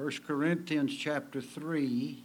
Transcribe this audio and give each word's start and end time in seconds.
1 0.00 0.10
Corinthians 0.26 0.96
chapter 0.96 1.42
3. 1.42 2.24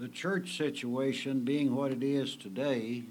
The 0.00 0.08
church 0.08 0.56
situation 0.56 1.44
being 1.44 1.76
what 1.76 1.92
it 1.92 2.02
is 2.02 2.34
today, 2.34 3.04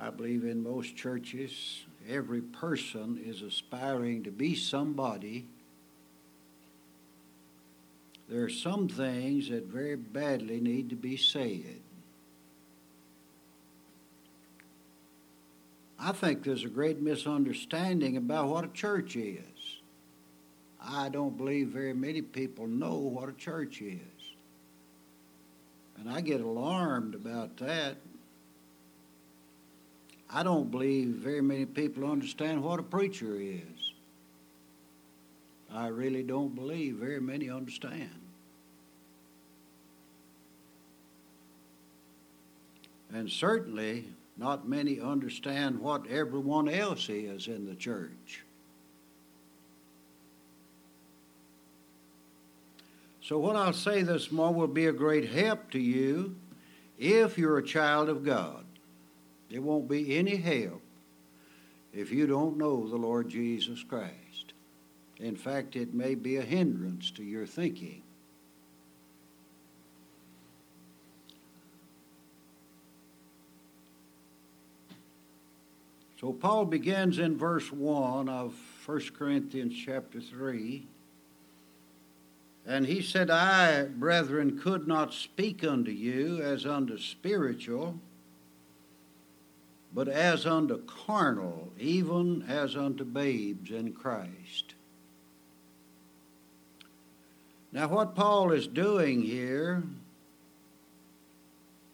I 0.00 0.10
believe 0.10 0.44
in 0.44 0.62
most 0.62 0.94
churches, 0.94 1.80
every 2.08 2.40
person 2.40 3.20
is 3.26 3.42
aspiring 3.42 4.22
to 4.22 4.30
be 4.30 4.54
somebody. 4.54 5.48
There 8.30 8.44
are 8.44 8.48
some 8.48 8.86
things 8.86 9.48
that 9.48 9.64
very 9.64 9.96
badly 9.96 10.60
need 10.60 10.90
to 10.90 10.96
be 10.96 11.16
said. 11.16 11.80
I 15.98 16.12
think 16.12 16.44
there's 16.44 16.62
a 16.62 16.68
great 16.68 17.00
misunderstanding 17.00 18.16
about 18.16 18.46
what 18.46 18.64
a 18.64 18.68
church 18.68 19.16
is. 19.16 19.80
I 20.80 21.08
don't 21.08 21.36
believe 21.36 21.68
very 21.68 21.92
many 21.92 22.22
people 22.22 22.68
know 22.68 22.98
what 22.98 23.28
a 23.28 23.32
church 23.32 23.82
is. 23.82 23.98
And 25.98 26.08
I 26.08 26.20
get 26.20 26.40
alarmed 26.40 27.16
about 27.16 27.56
that. 27.56 27.96
I 30.32 30.44
don't 30.44 30.70
believe 30.70 31.08
very 31.08 31.42
many 31.42 31.66
people 31.66 32.08
understand 32.08 32.62
what 32.62 32.78
a 32.78 32.84
preacher 32.84 33.36
is. 33.40 33.92
I 35.72 35.88
really 35.88 36.22
don't 36.22 36.54
believe 36.54 36.94
very 36.94 37.20
many 37.20 37.50
understand. 37.50 38.19
And 43.12 43.30
certainly, 43.30 44.08
not 44.36 44.68
many 44.68 45.00
understand 45.00 45.80
what 45.80 46.06
everyone 46.06 46.68
else 46.68 47.08
is 47.08 47.48
in 47.48 47.66
the 47.66 47.74
church. 47.74 48.42
So, 53.22 53.38
what 53.38 53.56
I'll 53.56 53.72
say 53.72 54.02
this 54.02 54.32
morning 54.32 54.58
will 54.58 54.66
be 54.66 54.86
a 54.86 54.92
great 54.92 55.30
help 55.30 55.70
to 55.72 55.78
you 55.78 56.36
if 56.98 57.38
you're 57.38 57.58
a 57.58 57.62
child 57.62 58.08
of 58.08 58.24
God. 58.24 58.64
It 59.50 59.62
won't 59.62 59.88
be 59.88 60.16
any 60.16 60.36
help 60.36 60.82
if 61.92 62.10
you 62.12 62.26
don't 62.26 62.56
know 62.56 62.88
the 62.88 62.96
Lord 62.96 63.28
Jesus 63.28 63.82
Christ. 63.82 64.52
In 65.18 65.36
fact, 65.36 65.76
it 65.76 65.92
may 65.92 66.14
be 66.14 66.36
a 66.36 66.42
hindrance 66.42 67.10
to 67.12 67.22
your 67.22 67.46
thinking. 67.46 68.02
So 76.20 76.34
Paul 76.34 76.66
begins 76.66 77.18
in 77.18 77.38
verse 77.38 77.72
1 77.72 78.28
of 78.28 78.54
1 78.84 79.00
Corinthians 79.16 79.74
chapter 79.74 80.20
3. 80.20 80.86
And 82.66 82.84
he 82.84 83.00
said, 83.00 83.30
I, 83.30 83.84
brethren, 83.84 84.58
could 84.58 84.86
not 84.86 85.14
speak 85.14 85.64
unto 85.64 85.90
you 85.90 86.42
as 86.42 86.66
unto 86.66 86.98
spiritual, 86.98 87.98
but 89.94 90.08
as 90.08 90.44
unto 90.44 90.82
carnal, 90.84 91.72
even 91.78 92.44
as 92.46 92.76
unto 92.76 93.04
babes 93.04 93.70
in 93.70 93.94
Christ. 93.94 94.74
Now, 97.72 97.88
what 97.88 98.14
Paul 98.14 98.52
is 98.52 98.66
doing 98.66 99.22
here 99.22 99.82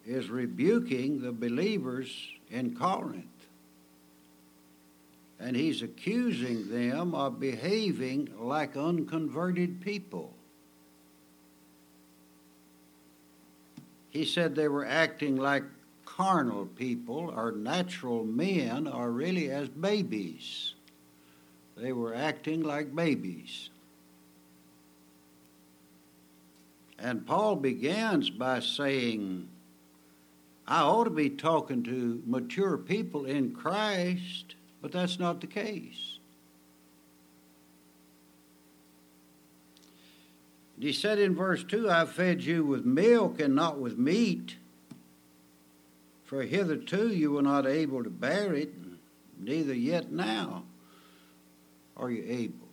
is 0.05 0.31
rebuking 0.31 1.21
the 1.21 1.33
believers 1.33 2.13
in 2.51 2.75
Corinth. 2.75 3.36
And 5.39 5.55
he's 5.55 5.83
accusing 5.83 6.71
them 6.71 7.15
of 7.15 7.39
behaving 7.39 8.31
like 8.39 8.77
unconverted 8.77 9.81
people. 9.81 10.33
He 14.11 14.25
said 14.25 14.55
they 14.55 14.69
were 14.69 14.87
acting 14.87 15.37
like 15.37 15.65
carnal 16.07 16.65
people 16.65 17.33
or 17.37 17.53
natural 17.53 18.25
men 18.25 18.87
or 18.87 19.11
really 19.11 19.51
as 19.51 19.69
babies. 19.69 20.73
They 21.77 21.93
were 21.93 22.15
acting 22.15 22.63
like 22.63 22.95
babies. 22.95 23.69
And 26.99 27.27
Paul 27.27 27.57
begins 27.57 28.31
by 28.31 28.61
saying, 28.61 29.49
I 30.67 30.81
ought 30.81 31.05
to 31.05 31.11
be 31.11 31.29
talking 31.29 31.83
to 31.85 32.23
mature 32.27 32.79
people 32.79 33.27
in 33.27 33.53
Christ, 33.53 34.55
but 34.81 34.92
that's 34.92 35.19
not 35.19 35.41
the 35.41 35.47
case. 35.47 36.19
he 40.78 40.92
said 40.92 41.19
in 41.19 41.34
verse 41.34 41.64
2 41.64 41.88
I 41.91 42.04
fed 42.04 42.42
you 42.42 42.64
with 42.64 42.84
milk 42.84 43.41
and 43.41 43.54
not 43.54 43.78
with 43.78 43.98
meat, 43.98 44.56
for 46.25 46.42
hitherto 46.42 47.09
you 47.09 47.32
were 47.32 47.42
not 47.42 47.66
able 47.66 48.04
to 48.04 48.10
bear 48.10 48.54
it, 48.54 48.75
neither 49.38 49.75
yet 49.75 50.12
now 50.12 50.64
are 51.97 52.10
you 52.10 52.25
able. 52.26 52.66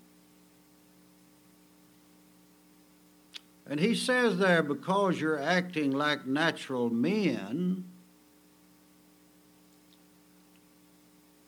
And 3.66 3.80
he 3.80 3.96
says 3.96 4.38
there, 4.38 4.62
because 4.62 5.22
you're 5.22 5.42
acting 5.42 5.92
like 5.92 6.26
natural 6.26 6.90
men, 6.90 7.86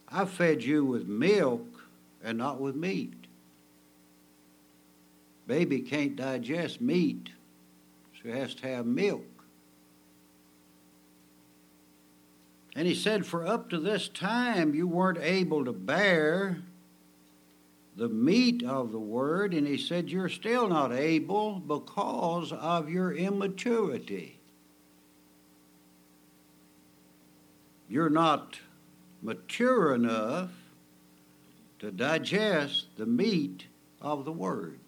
I 0.10 0.26
fed 0.26 0.64
you 0.64 0.86
with 0.86 1.08
milk 1.08 1.66
and 2.24 2.38
not 2.38 2.60
with 2.60 2.76
meat. 2.76 3.14
Baby 5.48 5.82
can't 5.82 6.16
digest 6.16 6.82
meat, 6.82 7.30
so 8.22 8.32
has 8.32 8.56
to 8.56 8.68
have 8.68 8.86
milk. 8.86 9.24
And 12.76 12.88
he 12.88 12.96
said, 12.96 13.26
For 13.26 13.48
up 13.48 13.70
to 13.70 13.80
this 13.80 14.10
time 14.10 14.76
you 14.76 14.88
weren't 14.88 15.20
able 15.20 15.64
to 15.66 15.72
bear 15.72 16.58
the 17.96 18.10
meat 18.10 18.64
of 18.64 18.92
the 18.92 19.00
word. 19.00 19.54
And 19.54 19.66
he 19.66 19.78
said, 19.78 20.10
You're 20.10 20.30
still 20.30 20.68
not 20.68 20.92
able 20.92 21.60
because 21.60 22.52
of 22.52 22.90
your 22.90 23.14
immaturity. 23.14 24.40
You're 27.88 28.10
not 28.10 28.60
mature 29.26 29.94
enough 29.96 30.52
to 31.80 31.92
digest 31.92 32.86
the 32.98 33.06
meat 33.06 33.66
of 34.02 34.24
the 34.24 34.32
word. 34.32 34.80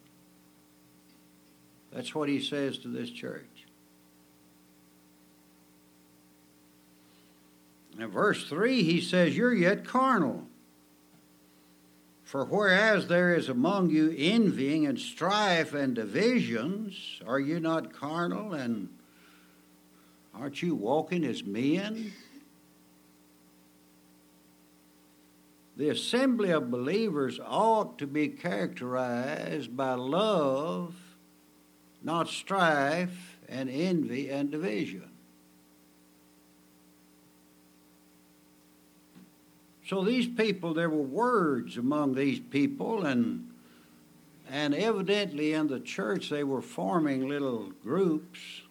That's 1.92 2.14
what 2.14 2.28
he 2.28 2.40
says 2.40 2.78
to 2.78 2.88
this 2.88 3.10
church. 3.10 3.44
In 7.98 8.06
verse 8.06 8.48
3, 8.48 8.82
he 8.84 9.00
says, 9.00 9.36
You're 9.36 9.54
yet 9.54 9.84
carnal. 9.84 10.46
For 12.22 12.44
whereas 12.44 13.08
there 13.08 13.34
is 13.34 13.48
among 13.48 13.90
you 13.90 14.14
envying 14.16 14.86
and 14.86 14.98
strife 14.98 15.72
and 15.72 15.94
divisions, 15.94 17.20
are 17.26 17.40
you 17.40 17.58
not 17.58 17.92
carnal 17.92 18.52
and 18.52 18.90
aren't 20.34 20.62
you 20.62 20.74
walking 20.74 21.24
as 21.24 21.42
men? 21.42 22.12
The 25.78 25.90
assembly 25.90 26.50
of 26.50 26.72
believers 26.72 27.38
ought 27.42 27.98
to 28.00 28.06
be 28.06 28.28
characterized 28.28 29.76
by 29.76 29.94
love 29.94 30.94
not 32.02 32.28
strife 32.28 33.38
and 33.48 33.70
envy 33.70 34.28
and 34.28 34.50
division. 34.50 35.08
So 39.86 40.04
these 40.04 40.26
people, 40.26 40.74
there 40.74 40.90
were 40.90 41.02
words 41.02 41.76
among 41.76 42.14
these 42.14 42.40
people, 42.40 43.06
and 43.06 43.50
and 44.50 44.74
evidently 44.74 45.52
in 45.52 45.68
the 45.68 45.80
church 45.80 46.28
they 46.28 46.42
were 46.42 46.62
forming 46.62 47.28
little 47.28 47.72
groups. 47.82 48.62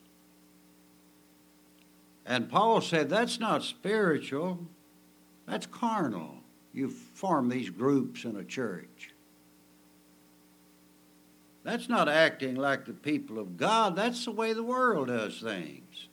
And 2.25 2.49
Paul 2.49 2.81
said, 2.81 3.09
That's 3.09 3.39
not 3.39 3.63
spiritual, 3.63 4.59
that's 5.47 5.65
carnal. 5.67 6.36
You 6.77 6.89
form 6.89 7.49
these 7.49 7.71
groups 7.71 8.23
in 8.23 8.35
a 8.35 8.43
church. 8.43 9.09
That's 11.63 11.89
not 11.89 12.07
acting 12.07 12.53
like 12.53 12.85
the 12.85 12.93
people 12.93 13.39
of 13.39 13.57
God. 13.57 13.95
That's 13.95 14.25
the 14.25 14.31
way 14.31 14.53
the 14.53 14.61
world 14.61 15.07
does 15.07 15.41
things. 15.41 16.07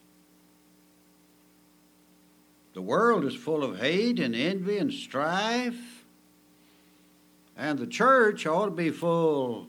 The 2.73 2.81
world 2.81 3.27
is 3.27 3.35
full 3.35 3.63
of 3.63 3.79
hate 3.79 4.19
and 4.19 4.35
envy 4.35 4.79
and 4.79 4.91
strife. 4.91 6.07
And 7.59 7.79
the 7.79 7.87
church 7.87 8.47
ought 8.47 8.65
to 8.65 8.71
be 8.71 8.89
full 8.89 9.67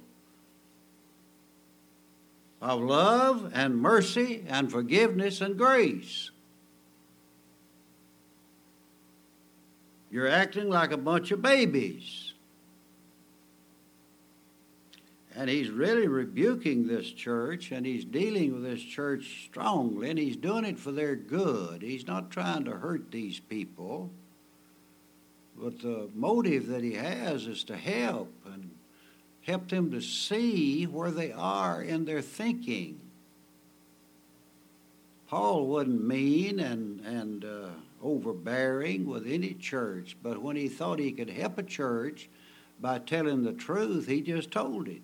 of 2.62 2.82
love 2.82 3.52
and 3.54 3.78
mercy 3.78 4.46
and 4.48 4.72
forgiveness 4.72 5.42
and 5.42 5.58
grace. 5.58 6.32
You're 10.16 10.30
acting 10.30 10.70
like 10.70 10.94
a 10.94 10.98
bunch 10.98 11.32
of 11.32 11.42
babies. 11.42 12.32
And 15.36 15.50
he's 15.50 15.70
really 15.70 16.08
rebuking 16.08 16.88
this 16.88 17.12
church 17.12 17.74
and 17.74 17.86
he's 17.86 18.06
dealing 18.06 18.54
with 18.54 18.64
this 18.64 18.82
church 18.82 19.44
strongly 19.50 20.10
and 20.10 20.18
he's 20.18 20.38
doing 20.38 20.64
it 20.64 20.80
for 20.80 20.94
their 20.94 21.18
good. 21.18 21.82
He's 21.82 22.08
not 22.08 22.32
trying 22.32 22.64
to 22.64 22.72
hurt 22.72 23.12
these 23.12 23.42
people. 23.42 24.10
But 25.58 25.82
the 25.82 26.10
motive 26.16 26.68
that 26.68 26.82
he 26.82 26.94
has 26.94 27.46
is 27.46 27.66
to 27.66 27.76
help 27.76 28.32
and 28.46 28.72
help 29.42 29.68
them 29.68 29.92
to 29.92 30.00
see 30.00 30.86
where 30.86 31.12
they 31.12 31.34
are 31.34 31.82
in 31.82 32.06
their 32.06 32.22
thinking. 32.22 33.02
Paul 35.28 35.68
wasn't 35.68 36.06
mean 36.06 36.62
and, 36.62 37.02
and 37.02 37.44
uh, 37.44 37.68
overbearing 38.06 39.08
with 39.08 39.26
any 39.28 39.54
church, 39.54 40.16
but 40.22 40.42
when 40.42 40.56
he 40.56 40.70
thought 40.70 41.00
he 41.00 41.12
could 41.12 41.30
help 41.30 41.58
a 41.58 41.64
church 41.64 42.30
by 42.80 43.00
telling 43.00 43.44
the 43.44 43.54
truth, 43.54 44.08
he 44.08 44.22
just 44.22 44.52
told 44.52 44.88
it. 44.88 45.02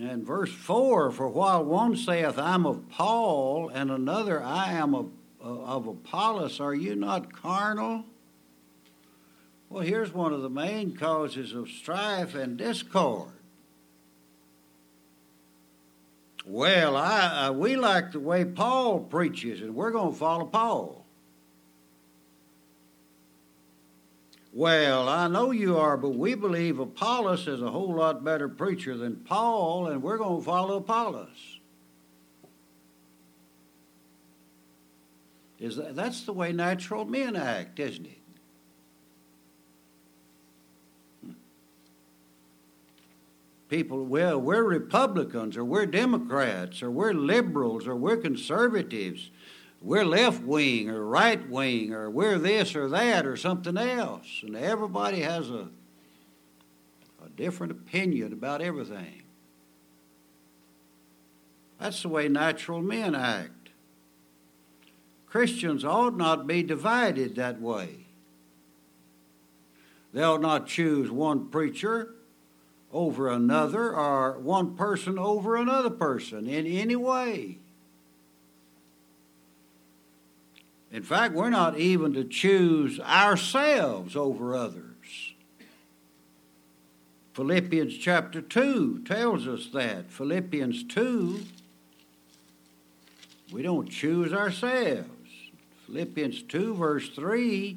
And 0.00 0.26
verse 0.26 0.52
4 0.52 1.12
For 1.12 1.28
while 1.28 1.64
one 1.64 1.96
saith, 1.96 2.36
I'm 2.36 2.66
of 2.66 2.88
Paul, 2.88 3.68
and 3.68 3.90
another, 3.92 4.42
I 4.42 4.72
am 4.72 4.94
of, 4.94 5.10
uh, 5.42 5.62
of 5.62 5.86
Apollos, 5.86 6.58
are 6.58 6.74
you 6.74 6.96
not 6.96 7.32
carnal? 7.32 8.04
Well, 9.70 9.84
here's 9.84 10.12
one 10.12 10.32
of 10.32 10.42
the 10.42 10.50
main 10.50 10.96
causes 10.96 11.52
of 11.52 11.68
strife 11.68 12.34
and 12.34 12.56
discord. 12.56 13.33
Well, 16.44 16.96
I, 16.96 17.46
uh, 17.46 17.52
we 17.52 17.76
like 17.76 18.12
the 18.12 18.20
way 18.20 18.44
Paul 18.44 19.00
preaches, 19.00 19.62
and 19.62 19.74
we're 19.74 19.90
going 19.90 20.12
to 20.12 20.18
follow 20.18 20.44
Paul. 20.44 21.04
Well, 24.52 25.08
I 25.08 25.26
know 25.26 25.50
you 25.50 25.78
are, 25.78 25.96
but 25.96 26.10
we 26.10 26.34
believe 26.34 26.78
Apollos 26.78 27.48
is 27.48 27.60
a 27.60 27.70
whole 27.70 27.94
lot 27.94 28.22
better 28.22 28.48
preacher 28.48 28.96
than 28.96 29.16
Paul, 29.16 29.88
and 29.88 30.02
we're 30.02 30.18
going 30.18 30.38
to 30.38 30.44
follow 30.44 30.76
Apollos. 30.76 31.58
Is 35.58 35.76
that, 35.76 35.96
that's 35.96 36.22
the 36.22 36.32
way 36.32 36.52
natural 36.52 37.04
men 37.04 37.36
act, 37.36 37.80
isn't 37.80 38.06
it? 38.06 38.18
People, 43.74 44.04
well, 44.04 44.40
we're 44.40 44.62
Republicans, 44.62 45.56
or 45.56 45.64
we're 45.64 45.86
Democrats, 45.86 46.80
or 46.80 46.92
we're 46.92 47.12
liberals, 47.12 47.88
or 47.88 47.96
we're 47.96 48.16
conservatives 48.16 49.30
we're 49.84 50.04
left 50.04 50.42
wing 50.42 50.88
or 50.88 51.04
right 51.04 51.46
wing 51.50 51.92
or 51.92 52.08
we're 52.08 52.38
this 52.38 52.74
or 52.74 52.88
that 52.88 53.26
or 53.26 53.36
something 53.36 53.76
else. 53.76 54.40
And 54.42 54.56
everybody 54.56 55.20
has 55.20 55.50
a, 55.50 55.68
a 57.22 57.28
different 57.36 57.70
opinion 57.70 58.32
about 58.32 58.62
everything. 58.62 59.24
That's 61.78 62.00
the 62.00 62.08
way 62.08 62.28
natural 62.28 62.80
men 62.80 63.14
act. 63.14 63.68
Christians 65.26 65.84
ought 65.84 66.16
not 66.16 66.46
be 66.46 66.62
divided 66.62 67.34
that 67.36 67.60
way. 67.60 68.06
They 70.14 70.22
ought 70.22 70.40
not 70.40 70.66
choose 70.66 71.10
one 71.10 71.48
preacher 71.48 72.14
over 72.94 73.28
another 73.28 73.94
or 73.94 74.38
one 74.38 74.76
person 74.76 75.18
over 75.18 75.56
another 75.56 75.90
person 75.90 76.46
in 76.46 76.64
any 76.64 76.94
way. 76.94 77.58
In 80.92 81.02
fact, 81.02 81.34
we're 81.34 81.50
not 81.50 81.76
even 81.76 82.12
to 82.14 82.22
choose 82.22 83.00
ourselves 83.00 84.14
over 84.14 84.54
others. 84.54 85.34
Philippians 87.32 87.98
chapter 87.98 88.40
2 88.40 89.02
tells 89.04 89.48
us 89.48 89.66
that. 89.74 90.12
Philippians 90.12 90.84
2, 90.84 91.40
we 93.50 93.62
don't 93.62 93.90
choose 93.90 94.32
ourselves. 94.32 95.08
Philippians 95.86 96.42
2, 96.42 96.74
verse 96.76 97.08
3 97.08 97.76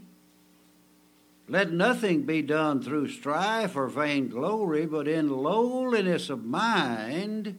Let 1.50 1.72
nothing 1.72 2.24
be 2.24 2.42
done 2.42 2.82
through 2.82 3.10
strife 3.10 3.76
or 3.76 3.88
vainglory, 3.88 4.86
but 4.86 5.08
in 5.08 5.30
lowliness 5.30 6.30
of 6.30 6.44
mind 6.44 7.58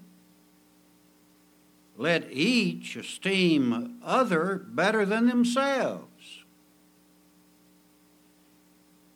let 1.99 2.31
each 2.31 2.95
esteem 2.95 3.99
other 4.05 4.65
better 4.69 5.05
than 5.05 5.27
themselves. 5.27 6.45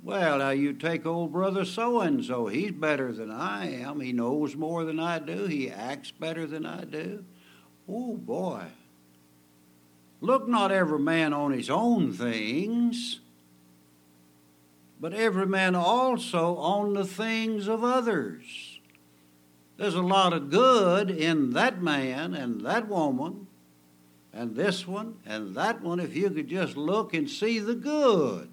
Well, 0.03 0.39
now 0.39 0.51
you 0.51 0.73
take 0.73 1.07
old 1.07 1.33
brother 1.33 1.65
so 1.65 2.01
and 2.01 2.25
so. 2.25 2.49
He's 2.49 2.73
better 2.73 3.13
than 3.13 3.31
I 3.31 3.71
am. 3.71 4.01
He 4.01 4.13
knows 4.13 4.57
more 4.57 4.85
than 4.85 4.99
I 4.99 5.21
do. 5.21 5.47
He 5.47 5.71
acts 5.71 6.11
better 6.11 6.45
than 6.45 6.67
I 6.67 6.83
do. 6.83 7.25
Oh, 7.89 8.17
boy. 8.17 8.65
Look 10.21 10.49
not 10.49 10.73
every 10.73 10.99
man 10.99 11.33
on 11.33 11.53
his 11.53 11.71
own 11.71 12.13
things, 12.13 13.21
but 15.03 15.13
every 15.13 15.47
man 15.47 15.75
also 15.75 16.57
on 16.59 16.95
the 16.95 17.05
things 17.05 17.67
of 17.67 17.83
others. 17.83 18.79
There's 19.77 19.97
a 19.97 20.01
lot 20.01 20.33
of 20.33 20.49
good 20.49 21.11
in 21.11 21.55
that 21.55 21.83
man 21.83 22.35
and 22.35 22.61
that 22.61 22.87
woman 22.87 23.49
and 24.33 24.55
this 24.55 24.87
one 24.87 25.17
and 25.27 25.57
that 25.57 25.83
one 25.83 25.99
if 25.99 26.15
you 26.15 26.31
could 26.31 26.47
just 26.47 26.77
look 26.77 27.15
and 27.15 27.29
see 27.29 27.59
the 27.59 27.75
good. 27.75 28.49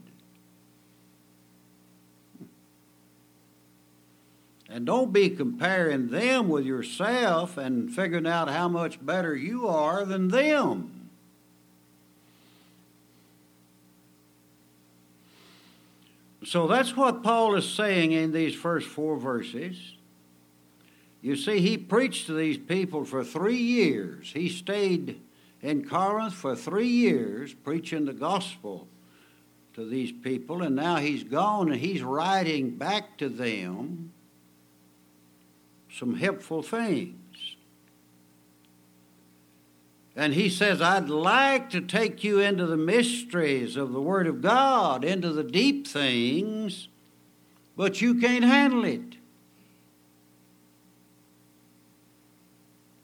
And 4.68 4.88
don't 4.88 5.13
be 5.13 5.30
comparing 5.30 6.10
them 6.10 6.50
with 6.50 6.66
yourself 6.66 7.60
and 7.60 7.94
figuring 7.94 8.25
out 8.25 8.50
how 8.50 8.68
much 8.68 9.06
better 9.06 9.36
you 9.36 9.68
are 9.68 10.04
than 10.04 10.30
them. 10.30 10.99
So 16.50 16.66
that's 16.66 16.98
what 16.98 17.22
Paul 17.22 17.54
is 17.57 17.69
saying 17.69 18.12
in 18.12 18.31
these 18.31 18.56
first 18.56 18.88
four 18.88 19.18
verses. 19.18 19.94
You 21.22 21.36
see, 21.36 21.60
he 21.60 21.77
preached 21.77 22.25
to 22.25 22.34
these 22.34 22.58
people 22.58 23.06
for 23.06 23.24
three 23.24 23.56
years. 23.56 24.32
He 24.34 24.50
stayed 24.50 25.22
in 25.62 25.88
Corinth 25.88 26.34
for 26.34 26.56
three 26.56 26.88
years 26.88 27.53
preaching 27.53 28.06
the 28.06 28.13
gospel 28.13 28.88
to 29.75 29.88
these 29.88 30.12
people, 30.12 30.63
and 30.63 30.75
now 30.75 30.96
he's 30.96 31.24
gone 31.24 31.72
and 31.72 31.79
he's 31.79 32.01
writing 32.01 32.72
back 32.72 33.20
to 33.20 33.29
them 33.29 34.12
some 35.94 36.15
helpful 36.15 36.63
things. 36.63 37.28
And 40.20 40.34
he 40.34 40.50
says, 40.50 40.82
I'd 40.82 41.08
like 41.08 41.70
to 41.70 41.80
take 41.80 42.26
you 42.26 42.40
into 42.40 42.66
the 42.66 42.76
mysteries 42.76 43.78
of 43.78 43.94
the 43.94 44.02
Word 44.02 44.28
of 44.28 44.42
God, 44.42 45.06
into 45.06 45.32
the 45.32 45.46
deep 45.46 45.88
things, 45.88 46.90
but 47.78 48.02
you 48.02 48.16
can't 48.16 48.44
handle 48.44 48.84
it. 48.84 49.16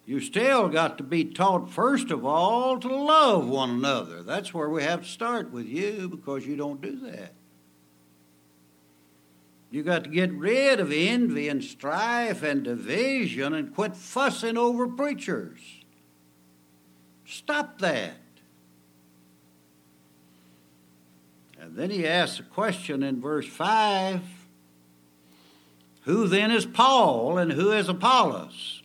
You 0.06 0.20
still 0.20 0.68
got 0.68 0.98
to 0.98 1.06
be 1.06 1.24
taught, 1.24 1.72
first 1.72 2.12
of 2.12 2.26
all, 2.26 2.78
to 2.82 2.94
love 2.94 3.48
one 3.48 3.70
another. 3.70 4.22
That's 4.22 4.54
where 4.54 4.70
we 4.70 4.84
have 4.84 5.04
to 5.04 5.08
start 5.08 5.54
with 5.54 5.68
you 5.68 6.10
because 6.10 6.46
you 6.46 6.58
don't 6.58 6.82
do 6.82 6.98
that. 7.12 7.32
You 9.72 9.84
got 9.84 10.04
to 10.04 10.10
get 10.10 10.34
rid 10.34 10.82
of 10.82 10.92
envy 10.92 11.48
and 11.48 11.64
strife 11.64 12.44
and 12.44 12.66
division 12.66 13.54
and 13.54 13.74
quit 13.74 13.96
fussing 13.96 14.58
over 14.58 14.86
preachers. 14.86 15.62
Stop 17.36 17.80
that. 17.80 18.16
And 21.60 21.76
then 21.76 21.90
he 21.90 22.08
asks 22.08 22.40
a 22.40 22.44
question 22.44 23.04
in 23.04 23.20
verse 23.20 23.48
5 23.48 24.22
Who 26.04 26.28
then 26.28 26.52
is 26.52 26.66
Paul 26.66 27.38
and 27.38 27.52
who 27.52 27.72
is 27.72 27.90
Apollos? 27.90 28.82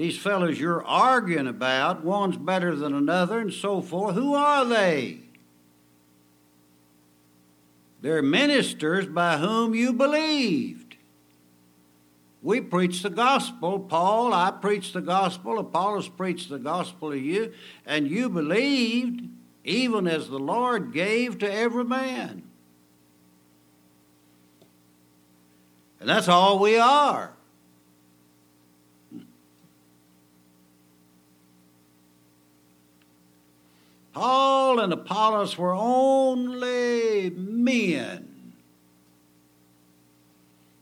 these 0.00 0.16
fellows 0.16 0.58
you're 0.58 0.82
arguing 0.82 1.46
about, 1.46 2.02
one's 2.02 2.38
better 2.38 2.74
than 2.74 2.94
another, 2.94 3.38
and 3.38 3.52
so 3.52 3.82
forth, 3.82 4.14
who 4.14 4.34
are 4.34 4.64
they? 4.64 5.18
They're 8.00 8.22
ministers 8.22 9.04
by 9.04 9.36
whom 9.36 9.74
you 9.74 9.92
believed. 9.92 10.79
We 12.42 12.60
preach 12.60 13.02
the 13.02 13.10
gospel. 13.10 13.78
Paul, 13.78 14.32
I 14.32 14.50
preach 14.50 14.92
the 14.92 15.02
gospel. 15.02 15.58
Apollos 15.58 16.08
preached 16.08 16.48
the 16.48 16.58
gospel 16.58 17.10
to 17.10 17.18
you, 17.18 17.52
and 17.84 18.08
you 18.08 18.30
believed, 18.30 19.28
even 19.64 20.06
as 20.06 20.28
the 20.28 20.38
Lord 20.38 20.92
gave 20.92 21.38
to 21.40 21.52
every 21.52 21.84
man. 21.84 22.42
And 26.00 26.08
that's 26.08 26.28
all 26.28 26.58
we 26.58 26.78
are. 26.78 27.34
Paul 34.14 34.80
and 34.80 34.92
Apollos 34.92 35.56
were 35.56 35.74
only 35.74 37.30
men 37.30 38.29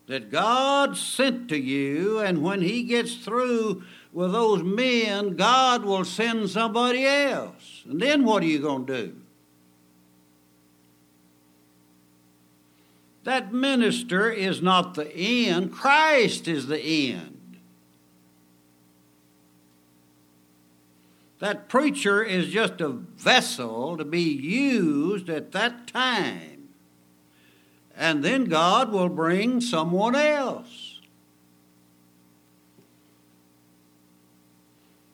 that 0.09 0.31
God 0.31 0.97
sent 0.97 1.49
to 1.51 1.59
you, 1.59 2.19
and 2.19 2.43
when 2.43 2.63
He 2.63 2.83
gets 2.83 3.15
through 3.17 3.85
with 4.13 4.33
those 4.33 4.63
men, 4.63 5.37
God 5.37 5.85
will 5.85 6.05
send 6.05 6.49
somebody 6.49 7.07
else. 7.07 7.83
And 7.89 8.01
then 8.01 8.25
what 8.25 8.43
are 8.43 8.47
you 8.47 8.59
going 8.59 8.87
to 8.87 9.07
do? 9.07 9.17
That 13.25 13.53
minister 13.53 14.31
is 14.31 14.63
not 14.63 14.95
the 14.95 15.15
end, 15.15 15.73
Christ 15.73 16.49
is 16.49 16.67
the 16.67 16.81
end. 16.81 17.59
That 21.39 21.69
preacher 21.69 22.23
is 22.23 22.49
just 22.49 22.81
a 22.81 22.89
vessel 22.89 23.99
to 23.99 24.05
be 24.05 24.23
used 24.23 25.29
at 25.29 25.53
that 25.53 25.87
time. 25.87 26.58
And 27.99 28.23
then 28.23 28.45
God 28.45 28.93
will 28.93 29.09
bring 29.09 29.61
someone 29.61 30.15
else. 30.15 31.01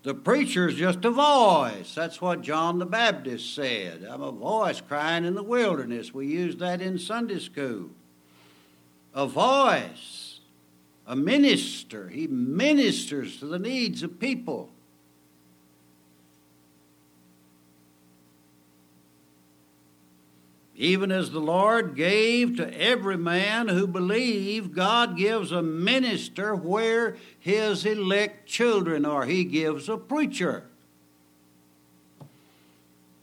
The 0.03 0.13
preacher 0.13 0.69
is 0.69 0.75
just 0.75 1.03
a 1.07 1.11
voice. 1.11 1.95
That's 1.95 2.21
what 2.21 2.43
John 2.43 2.79
the 2.79 2.85
Baptist 2.85 3.55
said. 3.55 4.07
I'm 4.09 4.21
a 4.21 4.31
voice 4.31 4.83
crying 4.83 5.25
in 5.25 5.35
the 5.35 5.43
wilderness. 5.43 6.13
We 6.13 6.27
used 6.27 6.59
that 6.59 6.83
in 6.83 6.99
Sunday 6.99 7.39
school. 7.39 7.89
A 9.15 9.27
voice, 9.27 10.41
a 11.07 11.17
minister. 11.17 12.11
He 12.11 12.27
ministers 12.27 13.39
to 13.39 13.47
the 13.47 13.59
needs 13.59 14.03
of 14.03 14.21
people. 14.21 14.74
Even 20.77 21.13
as 21.13 21.31
the 21.31 21.41
Lord 21.41 21.95
gave 21.95 22.57
to 22.57 22.81
every 22.81 23.17
man 23.17 23.69
who 23.69 23.87
believed, 23.87 24.75
God 24.75 25.17
gives 25.17 25.53
a 25.53 25.63
minister 25.63 26.55
where 26.55 27.17
his 27.39 27.87
elect 27.87 28.47
children 28.49 29.05
are. 29.05 29.25
He 29.25 29.45
gives 29.45 29.89
a 29.89 29.97
preacher. 29.97 30.65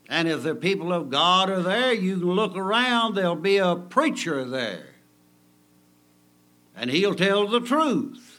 And 0.08 0.30
if 0.30 0.44
the 0.44 0.56
people 0.56 0.94
of 0.94 1.10
God 1.10 1.50
are 1.50 1.62
there, 1.62 1.94
you 1.94 2.20
can 2.20 2.28
look 2.30 2.56
around, 2.56 3.16
there'll 3.16 3.36
be 3.36 3.58
a 3.58 3.76
preacher 3.76 4.46
there. 4.46 4.88
And 6.76 6.90
he'll 6.90 7.16
tell 7.16 7.48
the 7.48 7.62
truth. 7.62 8.31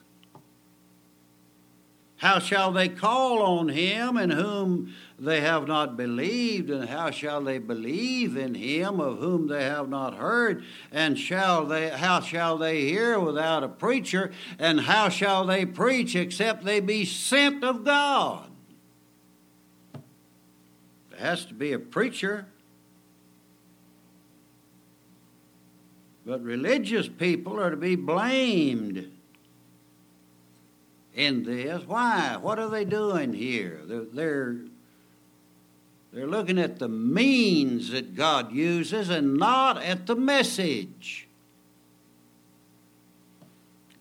How 2.23 2.39
shall 2.39 2.71
they 2.71 2.89
call 2.89 3.43
on 3.43 3.69
him 3.71 4.17
in 4.17 4.31
whom 4.31 4.95
they 5.19 5.41
have 5.41 5.67
not 5.67 5.97
believed? 5.97 6.71
And 6.71 6.89
how 6.89 7.11
shall 7.11 7.43
they 7.43 7.59
believe 7.59 8.37
in 8.37 8.55
him 8.55 9.01
of 9.01 9.19
whom 9.19 9.49
they 9.49 9.65
have 9.65 9.89
not 9.89 10.15
heard? 10.15 10.63
And 10.93 11.19
shall 11.19 11.67
they 11.67 11.89
how 11.91 12.21
shall 12.21 12.59
they 12.59 12.83
hear 12.83 13.19
without 13.19 13.65
a 13.65 13.69
preacher? 13.69 14.31
And 14.61 14.83
how 14.83 15.09
shall 15.09 15.45
they 15.45 15.67
preach 15.67 16.15
except 16.15 16.65
they 16.65 16.79
be 16.79 17.05
sent 17.05 17.65
of 17.65 17.83
God? 17.83 18.49
There 21.11 21.19
has 21.19 21.45
to 21.47 21.55
be 21.55 21.73
a 21.73 21.79
preacher. 21.81 22.47
But 26.25 26.41
religious 26.45 27.09
people 27.09 27.61
are 27.61 27.71
to 27.71 27.77
be 27.77 27.97
blamed 27.97 29.11
in 31.15 31.45
this. 31.45 31.83
Why? 31.87 32.37
What 32.41 32.59
are 32.59 32.69
they 32.69 32.85
doing 32.85 33.33
here? 33.33 33.81
They're, 33.85 34.05
they're, 34.05 34.57
they're 36.13 36.27
looking 36.27 36.59
at 36.59 36.79
the 36.79 36.89
means 36.89 37.91
that 37.91 38.15
God 38.15 38.53
uses 38.53 39.11
and 39.11 39.37
not 39.37 39.83
at 39.83 40.07
the 40.07 40.17
message. 40.17 41.29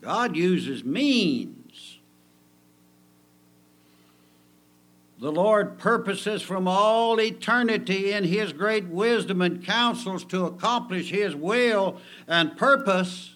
God 0.02 0.36
uses 0.36 0.84
means. 0.84 1.58
The 5.20 5.32
Lord 5.32 5.78
purposes 5.78 6.42
from 6.42 6.68
all 6.68 7.22
eternity 7.22 8.12
in 8.12 8.24
His 8.24 8.54
great 8.54 8.88
wisdom 8.88 9.44
and 9.44 9.64
counsels 9.64 10.26
to 10.26 10.46
accomplish 10.46 11.12
His 11.12 11.36
will 11.36 12.02
and 12.28 12.58
purpose. 12.58 13.36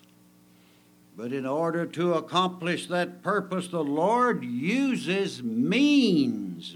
But 1.17 1.31
in 1.31 1.45
order 1.45 1.86
to 1.86 2.15
accomplish 2.15 2.88
that 2.88 3.24
purpose, 3.24 3.69
the 3.69 3.84
Lord 3.84 4.43
uses 4.43 5.41
means 5.41 6.75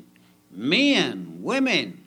men, 0.50 1.40
women. 1.42 2.02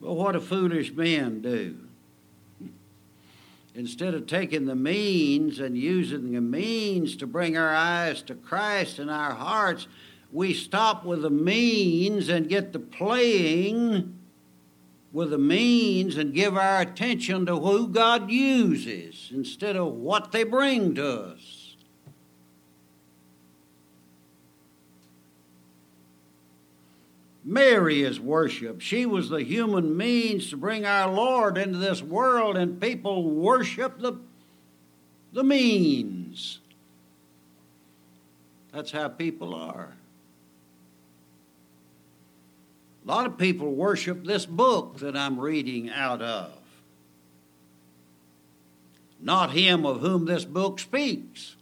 But 0.00 0.14
what 0.14 0.32
do 0.32 0.40
foolish 0.40 0.92
men 0.92 1.42
do? 1.42 1.76
Instead 3.74 4.14
of 4.14 4.26
taking 4.26 4.66
the 4.66 4.74
means 4.74 5.58
and 5.58 5.76
using 5.76 6.32
the 6.32 6.40
means 6.40 7.16
to 7.16 7.26
bring 7.26 7.56
our 7.56 7.74
eyes 7.74 8.22
to 8.22 8.34
Christ 8.34 8.98
and 8.98 9.10
our 9.10 9.32
hearts, 9.32 9.88
we 10.32 10.54
stop 10.54 11.04
with 11.04 11.22
the 11.22 11.30
means 11.30 12.28
and 12.28 12.48
get 12.48 12.72
the 12.72 12.78
playing 12.78 14.19
with 15.12 15.30
the 15.30 15.38
means 15.38 16.16
and 16.16 16.32
give 16.32 16.56
our 16.56 16.80
attention 16.80 17.46
to 17.46 17.58
who 17.58 17.88
God 17.88 18.30
uses 18.30 19.30
instead 19.32 19.76
of 19.76 19.94
what 19.94 20.32
they 20.32 20.44
bring 20.44 20.94
to 20.94 21.22
us. 21.22 21.60
Mary 27.42 28.02
is 28.02 28.20
worship. 28.20 28.80
She 28.80 29.06
was 29.06 29.28
the 29.28 29.42
human 29.42 29.96
means 29.96 30.50
to 30.50 30.56
bring 30.56 30.84
our 30.84 31.10
Lord 31.10 31.58
into 31.58 31.78
this 31.78 32.02
world, 32.02 32.56
and 32.56 32.80
people 32.80 33.24
worship 33.24 33.98
the, 33.98 34.12
the 35.32 35.42
means. 35.42 36.60
That's 38.72 38.92
how 38.92 39.08
people 39.08 39.54
are. 39.54 39.96
A 43.04 43.08
lot 43.08 43.26
of 43.26 43.38
people 43.38 43.74
worship 43.74 44.24
this 44.24 44.44
book 44.46 44.98
that 44.98 45.16
I'm 45.16 45.40
reading 45.40 45.90
out 45.90 46.20
of, 46.20 46.52
not 49.20 49.52
him 49.52 49.86
of 49.86 50.00
whom 50.00 50.26
this 50.26 50.44
book 50.44 50.78
speaks. 50.78 51.56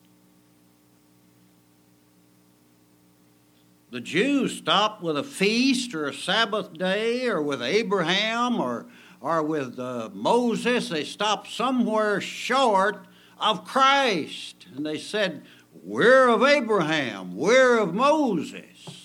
The 3.90 4.00
Jews 4.00 4.56
stopped 4.56 5.02
with 5.02 5.16
a 5.16 5.24
feast 5.24 5.94
or 5.94 6.06
a 6.06 6.14
Sabbath 6.14 6.74
day 6.74 7.26
or 7.26 7.40
with 7.40 7.62
Abraham 7.62 8.60
or, 8.60 8.86
or 9.20 9.42
with 9.42 9.78
uh, 9.78 10.10
Moses. 10.12 10.90
They 10.90 11.04
stopped 11.04 11.50
somewhere 11.50 12.20
short 12.20 13.06
of 13.40 13.64
Christ. 13.64 14.66
And 14.76 14.84
they 14.84 14.98
said, 14.98 15.42
We're 15.82 16.28
of 16.28 16.42
Abraham, 16.42 17.34
we're 17.34 17.78
of 17.78 17.94
Moses. 17.94 18.97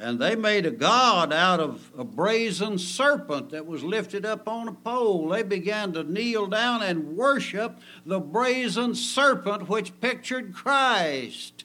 And 0.00 0.18
they 0.18 0.34
made 0.34 0.64
a 0.64 0.70
god 0.70 1.30
out 1.30 1.60
of 1.60 1.92
a 1.96 2.04
brazen 2.04 2.78
serpent 2.78 3.50
that 3.50 3.66
was 3.66 3.84
lifted 3.84 4.24
up 4.24 4.48
on 4.48 4.66
a 4.66 4.72
pole. 4.72 5.28
They 5.28 5.42
began 5.42 5.92
to 5.92 6.02
kneel 6.02 6.46
down 6.46 6.82
and 6.82 7.18
worship 7.18 7.78
the 8.06 8.18
brazen 8.18 8.94
serpent 8.94 9.68
which 9.68 10.00
pictured 10.00 10.54
Christ 10.54 11.64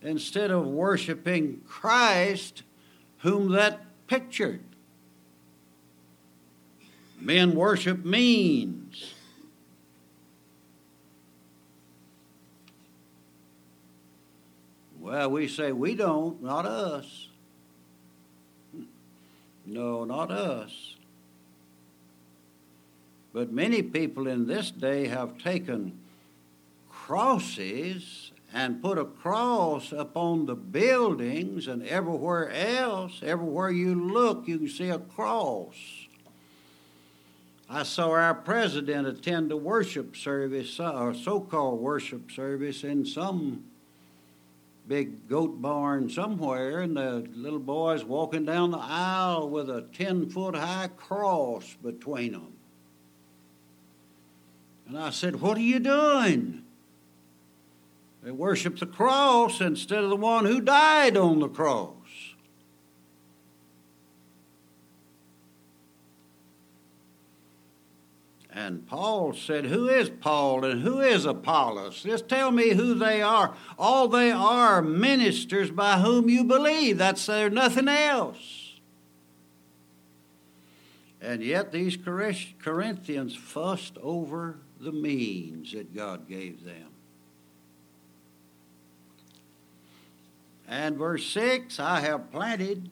instead 0.00 0.52
of 0.52 0.64
worshiping 0.64 1.60
Christ 1.66 2.62
whom 3.18 3.50
that 3.52 3.80
pictured. 4.06 4.62
Men 7.20 7.56
worship 7.56 8.04
means. 8.04 9.12
Well, 15.00 15.32
we 15.32 15.48
say 15.48 15.72
we 15.72 15.96
don't, 15.96 16.40
not 16.40 16.64
us. 16.64 17.26
No, 19.64 20.04
not 20.04 20.30
us. 20.30 20.96
But 23.32 23.52
many 23.52 23.82
people 23.82 24.26
in 24.26 24.46
this 24.46 24.70
day 24.70 25.06
have 25.08 25.38
taken 25.38 25.98
crosses 26.90 28.32
and 28.52 28.82
put 28.82 28.98
a 28.98 29.04
cross 29.04 29.92
upon 29.92 30.46
the 30.46 30.54
buildings 30.54 31.66
and 31.66 31.82
everywhere 31.86 32.50
else. 32.50 33.20
Everywhere 33.22 33.70
you 33.70 34.12
look, 34.12 34.46
you 34.46 34.58
can 34.58 34.68
see 34.68 34.90
a 34.90 34.98
cross. 34.98 35.76
I 37.70 37.84
saw 37.84 38.10
our 38.10 38.34
president 38.34 39.06
attend 39.06 39.50
a 39.50 39.56
worship 39.56 40.14
service, 40.14 40.78
or 40.78 41.14
so 41.14 41.40
called 41.40 41.80
worship 41.80 42.30
service, 42.30 42.84
in 42.84 43.06
some 43.06 43.64
big 44.92 45.26
goat 45.26 45.62
barn 45.62 46.10
somewhere, 46.10 46.80
and 46.80 46.94
the 46.94 47.26
little 47.32 47.58
boys 47.58 48.04
walking 48.04 48.44
down 48.44 48.70
the 48.70 48.78
aisle 48.78 49.48
with 49.48 49.70
a 49.70 49.86
10 49.94 50.28
foot 50.28 50.54
high 50.54 50.90
cross 50.98 51.78
between 51.82 52.32
them. 52.32 52.52
And 54.86 54.98
I 54.98 55.08
said, 55.08 55.36
What 55.36 55.56
are 55.56 55.62
you 55.62 55.78
doing? 55.78 56.62
They 58.22 58.32
worship 58.32 58.78
the 58.80 58.86
cross 58.86 59.62
instead 59.62 60.04
of 60.04 60.10
the 60.10 60.16
one 60.16 60.44
who 60.44 60.60
died 60.60 61.16
on 61.16 61.40
the 61.40 61.48
cross. 61.48 61.94
And 68.54 68.86
Paul 68.86 69.32
said, 69.32 69.66
Who 69.66 69.88
is 69.88 70.10
Paul 70.10 70.64
and 70.64 70.82
who 70.82 71.00
is 71.00 71.24
Apollos? 71.24 72.02
Just 72.02 72.28
tell 72.28 72.50
me 72.50 72.70
who 72.70 72.94
they 72.94 73.22
are. 73.22 73.54
All 73.78 74.08
they 74.08 74.30
are 74.30 74.82
ministers 74.82 75.70
by 75.70 75.98
whom 75.98 76.28
you 76.28 76.44
believe. 76.44 76.98
That's 76.98 77.24
there, 77.24 77.48
nothing 77.48 77.88
else. 77.88 78.74
And 81.22 81.42
yet 81.42 81.72
these 81.72 81.96
Corinthians 81.96 83.34
fussed 83.34 83.96
over 84.02 84.58
the 84.78 84.92
means 84.92 85.72
that 85.72 85.94
God 85.94 86.28
gave 86.28 86.64
them. 86.64 86.88
And 90.68 90.98
verse 90.98 91.24
6 91.26 91.80
I 91.80 92.00
have 92.00 92.30
planted, 92.30 92.90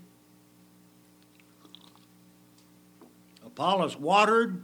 Apollos 3.45 3.97
watered, 3.99 4.63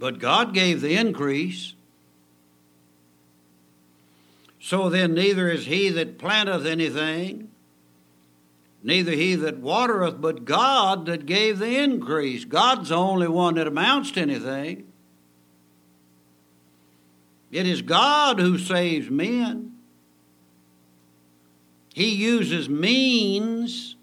but 0.00 0.18
God 0.18 0.54
gave 0.54 0.80
the 0.80 0.96
increase. 0.96 1.74
So 4.58 4.88
then, 4.88 5.12
neither 5.14 5.50
is 5.50 5.66
he 5.66 5.90
that 5.90 6.18
planteth 6.18 6.64
anything, 6.64 7.50
neither 8.82 9.12
he 9.12 9.34
that 9.36 9.58
watereth, 9.58 10.20
but 10.20 10.46
God 10.46 11.04
that 11.06 11.26
gave 11.26 11.58
the 11.58 11.78
increase. 11.78 12.46
God's 12.46 12.88
the 12.88 12.96
only 12.96 13.28
one 13.28 13.56
that 13.56 13.66
amounts 13.66 14.12
to 14.12 14.20
anything. 14.22 14.90
It 17.50 17.66
is 17.66 17.82
God 17.82 18.38
who 18.38 18.56
saves 18.56 19.10
men. 19.10 19.74
He 21.92 22.14
uses 22.14 22.70
means, 22.70 23.96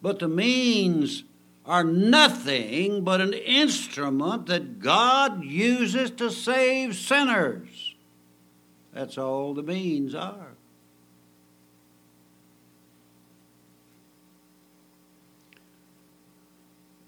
but 0.00 0.20
the 0.20 0.28
means 0.28 1.24
are 1.64 1.84
nothing 1.84 3.04
but 3.04 3.20
an 3.20 3.32
instrument 3.32 4.46
that 4.46 4.80
God 4.80 5.44
uses 5.44 6.10
to 6.12 6.30
save 6.30 6.96
sinners. 6.96 7.94
That's 8.92 9.16
all 9.16 9.54
the 9.54 9.62
means 9.62 10.14
are. 10.14 10.48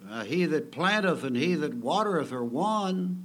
Uh, 0.08 0.22
he 0.22 0.44
that 0.44 0.70
planteth 0.70 1.24
and 1.24 1.36
he 1.36 1.54
that 1.56 1.74
watereth 1.74 2.30
are 2.30 2.44
one, 2.44 3.24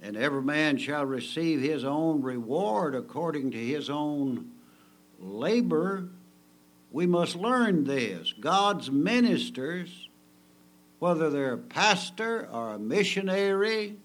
and 0.00 0.16
every 0.16 0.42
man 0.42 0.76
shall 0.76 1.04
receive 1.04 1.60
his 1.60 1.84
own 1.84 2.22
reward 2.22 2.94
according 2.94 3.50
to 3.50 3.58
his 3.58 3.90
own 3.90 4.52
labor. 5.18 6.08
We 6.96 7.06
must 7.06 7.36
learn 7.36 7.84
this. 7.84 8.32
God's 8.40 8.90
ministers, 8.90 10.08
whether 10.98 11.28
they're 11.28 11.52
a 11.52 11.58
pastor 11.58 12.48
or 12.50 12.72
a 12.72 12.78
missionary, 12.78 13.98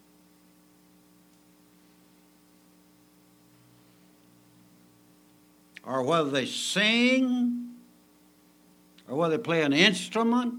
or 5.85 6.03
whether 6.03 6.31
they 6.31 6.45
sing, 6.45 7.75
or 9.07 9.15
whether 9.15 9.37
they 9.37 9.41
play 9.43 9.63
an 9.63 9.71
instrument, 9.71 10.55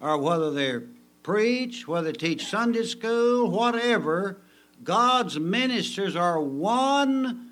or 0.00 0.18
whether 0.18 0.50
they 0.50 0.80
preach, 1.22 1.86
whether 1.86 2.10
they 2.10 2.18
teach 2.18 2.46
Sunday 2.46 2.82
school, 2.82 3.48
whatever, 3.48 4.40
God's 4.82 5.38
ministers 5.38 6.16
are 6.16 6.40
one 6.40 7.47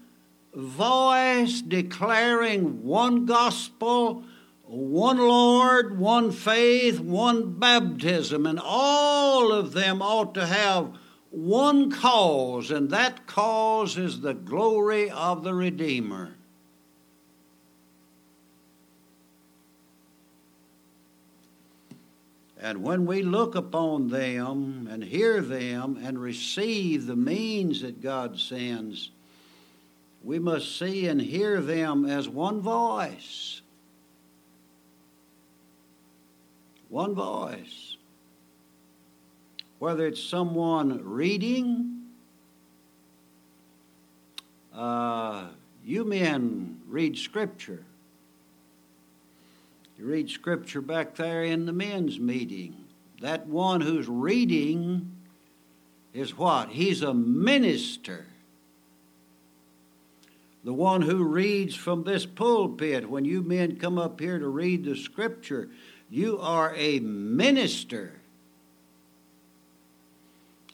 voice 0.56 1.60
declaring 1.60 2.82
one 2.82 3.26
gospel, 3.26 4.24
one 4.62 5.18
Lord, 5.18 5.98
one 5.98 6.32
faith, 6.32 6.98
one 6.98 7.58
baptism, 7.58 8.46
and 8.46 8.58
all 8.58 9.52
of 9.52 9.72
them 9.72 10.00
ought 10.00 10.34
to 10.34 10.46
have 10.46 10.96
one 11.30 11.90
cause, 11.90 12.70
and 12.70 12.88
that 12.90 13.26
cause 13.26 13.98
is 13.98 14.22
the 14.22 14.32
glory 14.32 15.10
of 15.10 15.44
the 15.44 15.52
Redeemer. 15.52 16.34
And 22.58 22.82
when 22.82 23.04
we 23.04 23.22
look 23.22 23.54
upon 23.54 24.08
them 24.08 24.88
and 24.90 25.04
hear 25.04 25.42
them 25.42 26.00
and 26.02 26.18
receive 26.18 27.06
the 27.06 27.14
means 27.14 27.82
that 27.82 28.00
God 28.00 28.40
sends, 28.40 29.10
we 30.26 30.40
must 30.40 30.76
see 30.76 31.06
and 31.06 31.22
hear 31.22 31.60
them 31.60 32.04
as 32.04 32.28
one 32.28 32.60
voice. 32.60 33.62
One 36.88 37.14
voice. 37.14 37.96
Whether 39.78 40.08
it's 40.08 40.20
someone 40.20 41.00
reading, 41.04 42.06
uh, 44.74 45.46
you 45.84 46.04
men 46.04 46.80
read 46.88 47.16
Scripture. 47.16 47.84
You 49.96 50.06
read 50.06 50.28
Scripture 50.28 50.80
back 50.80 51.14
there 51.14 51.44
in 51.44 51.66
the 51.66 51.72
men's 51.72 52.18
meeting. 52.18 52.74
That 53.20 53.46
one 53.46 53.80
who's 53.80 54.08
reading 54.08 55.08
is 56.12 56.36
what? 56.36 56.70
He's 56.70 57.02
a 57.02 57.14
minister 57.14 58.26
the 60.66 60.74
one 60.74 61.00
who 61.00 61.22
reads 61.22 61.76
from 61.76 62.02
this 62.02 62.26
pulpit, 62.26 63.08
when 63.08 63.24
you 63.24 63.40
men 63.40 63.76
come 63.76 63.98
up 63.98 64.18
here 64.18 64.36
to 64.36 64.48
read 64.48 64.84
the 64.84 64.96
scripture, 64.96 65.68
you 66.10 66.40
are 66.40 66.74
a 66.74 66.98
minister. 66.98 68.14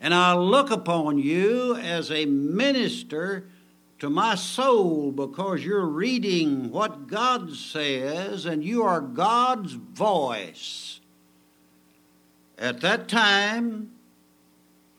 And 0.01 0.15
I 0.15 0.33
look 0.33 0.71
upon 0.71 1.19
you 1.19 1.77
as 1.77 2.11
a 2.11 2.25
minister 2.25 3.45
to 3.99 4.09
my 4.09 4.35
soul 4.35 5.13
because 5.13 5.63
you're 5.63 5.85
reading 5.85 6.71
what 6.71 7.07
God 7.07 7.55
says 7.55 8.47
and 8.47 8.65
you 8.65 8.85
are 8.85 9.03
God's 9.03 9.75
voice. 9.75 11.01
At 12.57 12.81
that 12.81 13.09
time, 13.09 13.93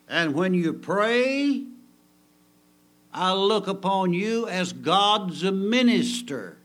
and 0.08 0.36
when 0.36 0.54
you 0.54 0.72
pray, 0.72 1.64
I 3.14 3.34
look 3.34 3.68
upon 3.68 4.14
you 4.14 4.48
as 4.48 4.74
God's 4.74 5.44
minister. 5.44 6.58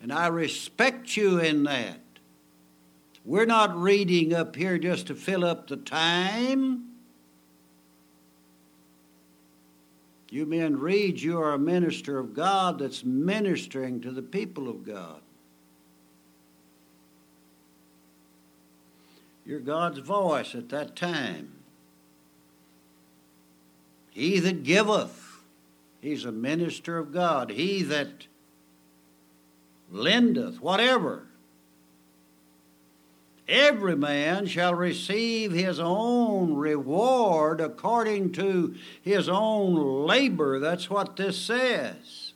And 0.00 0.12
I 0.12 0.28
respect 0.28 1.16
you 1.16 1.38
in 1.38 1.64
that. 1.64 1.98
We're 3.24 3.46
not 3.46 3.76
reading 3.76 4.34
up 4.34 4.56
here 4.56 4.78
just 4.78 5.08
to 5.08 5.14
fill 5.14 5.44
up 5.44 5.68
the 5.68 5.76
time. 5.76 6.88
You 10.30 10.46
men 10.46 10.78
read, 10.78 11.20
you 11.20 11.38
are 11.38 11.52
a 11.52 11.58
minister 11.58 12.18
of 12.18 12.34
God 12.34 12.78
that's 12.78 13.04
ministering 13.04 14.00
to 14.00 14.10
the 14.10 14.22
people 14.22 14.68
of 14.68 14.84
God. 14.84 15.20
You're 19.44 19.60
God's 19.60 19.98
voice 19.98 20.54
at 20.54 20.68
that 20.70 20.96
time. 20.96 21.61
He 24.12 24.38
that 24.40 24.62
giveth, 24.62 25.40
he's 26.00 26.26
a 26.26 26.32
minister 26.32 26.98
of 26.98 27.12
God. 27.12 27.50
He 27.50 27.82
that 27.82 28.26
lendeth, 29.90 30.60
whatever. 30.60 31.24
Every 33.48 33.96
man 33.96 34.46
shall 34.46 34.74
receive 34.74 35.52
his 35.52 35.80
own 35.80 36.54
reward 36.54 37.60
according 37.60 38.32
to 38.32 38.74
his 39.00 39.28
own 39.28 40.06
labor. 40.06 40.60
That's 40.60 40.88
what 40.88 41.16
this 41.16 41.38
says. 41.38 42.34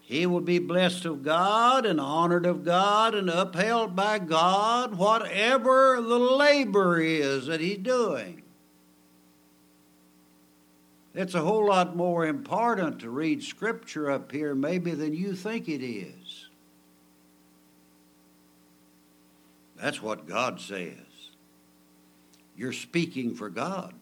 He 0.00 0.26
will 0.26 0.42
be 0.42 0.58
blessed 0.58 1.06
of 1.06 1.22
God 1.22 1.86
and 1.86 1.98
honored 1.98 2.44
of 2.44 2.62
God 2.62 3.14
and 3.14 3.30
upheld 3.30 3.96
by 3.96 4.18
God, 4.18 4.96
whatever 4.96 6.00
the 6.00 6.18
labor 6.18 7.00
is 7.00 7.46
that 7.46 7.60
he's 7.60 7.78
doing. 7.78 8.43
It's 11.14 11.34
a 11.34 11.40
whole 11.40 11.66
lot 11.68 11.94
more 11.94 12.26
important 12.26 13.00
to 13.00 13.10
read 13.10 13.42
Scripture 13.42 14.10
up 14.10 14.32
here, 14.32 14.54
maybe, 14.54 14.90
than 14.90 15.14
you 15.14 15.34
think 15.34 15.68
it 15.68 15.84
is. 15.84 16.48
That's 19.76 20.02
what 20.02 20.26
God 20.26 20.60
says. 20.60 20.96
You're 22.56 22.72
speaking 22.72 23.34
for 23.34 23.48
God. 23.48 23.94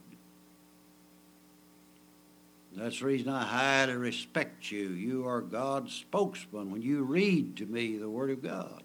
That's 2.75 3.01
the 3.01 3.07
reason 3.07 3.29
I 3.29 3.44
highly 3.44 3.94
respect 3.94 4.70
you. 4.70 4.88
You 4.88 5.27
are 5.29 5.42
God's 5.42 5.92
spokesman 5.92 6.70
when 6.70 6.81
you 6.81 7.03
read 7.03 7.57
to 7.59 7.66
me 7.66 7.98
the 7.98 8.09
Word 8.09 8.31
of 8.31 8.42
God. 8.42 8.83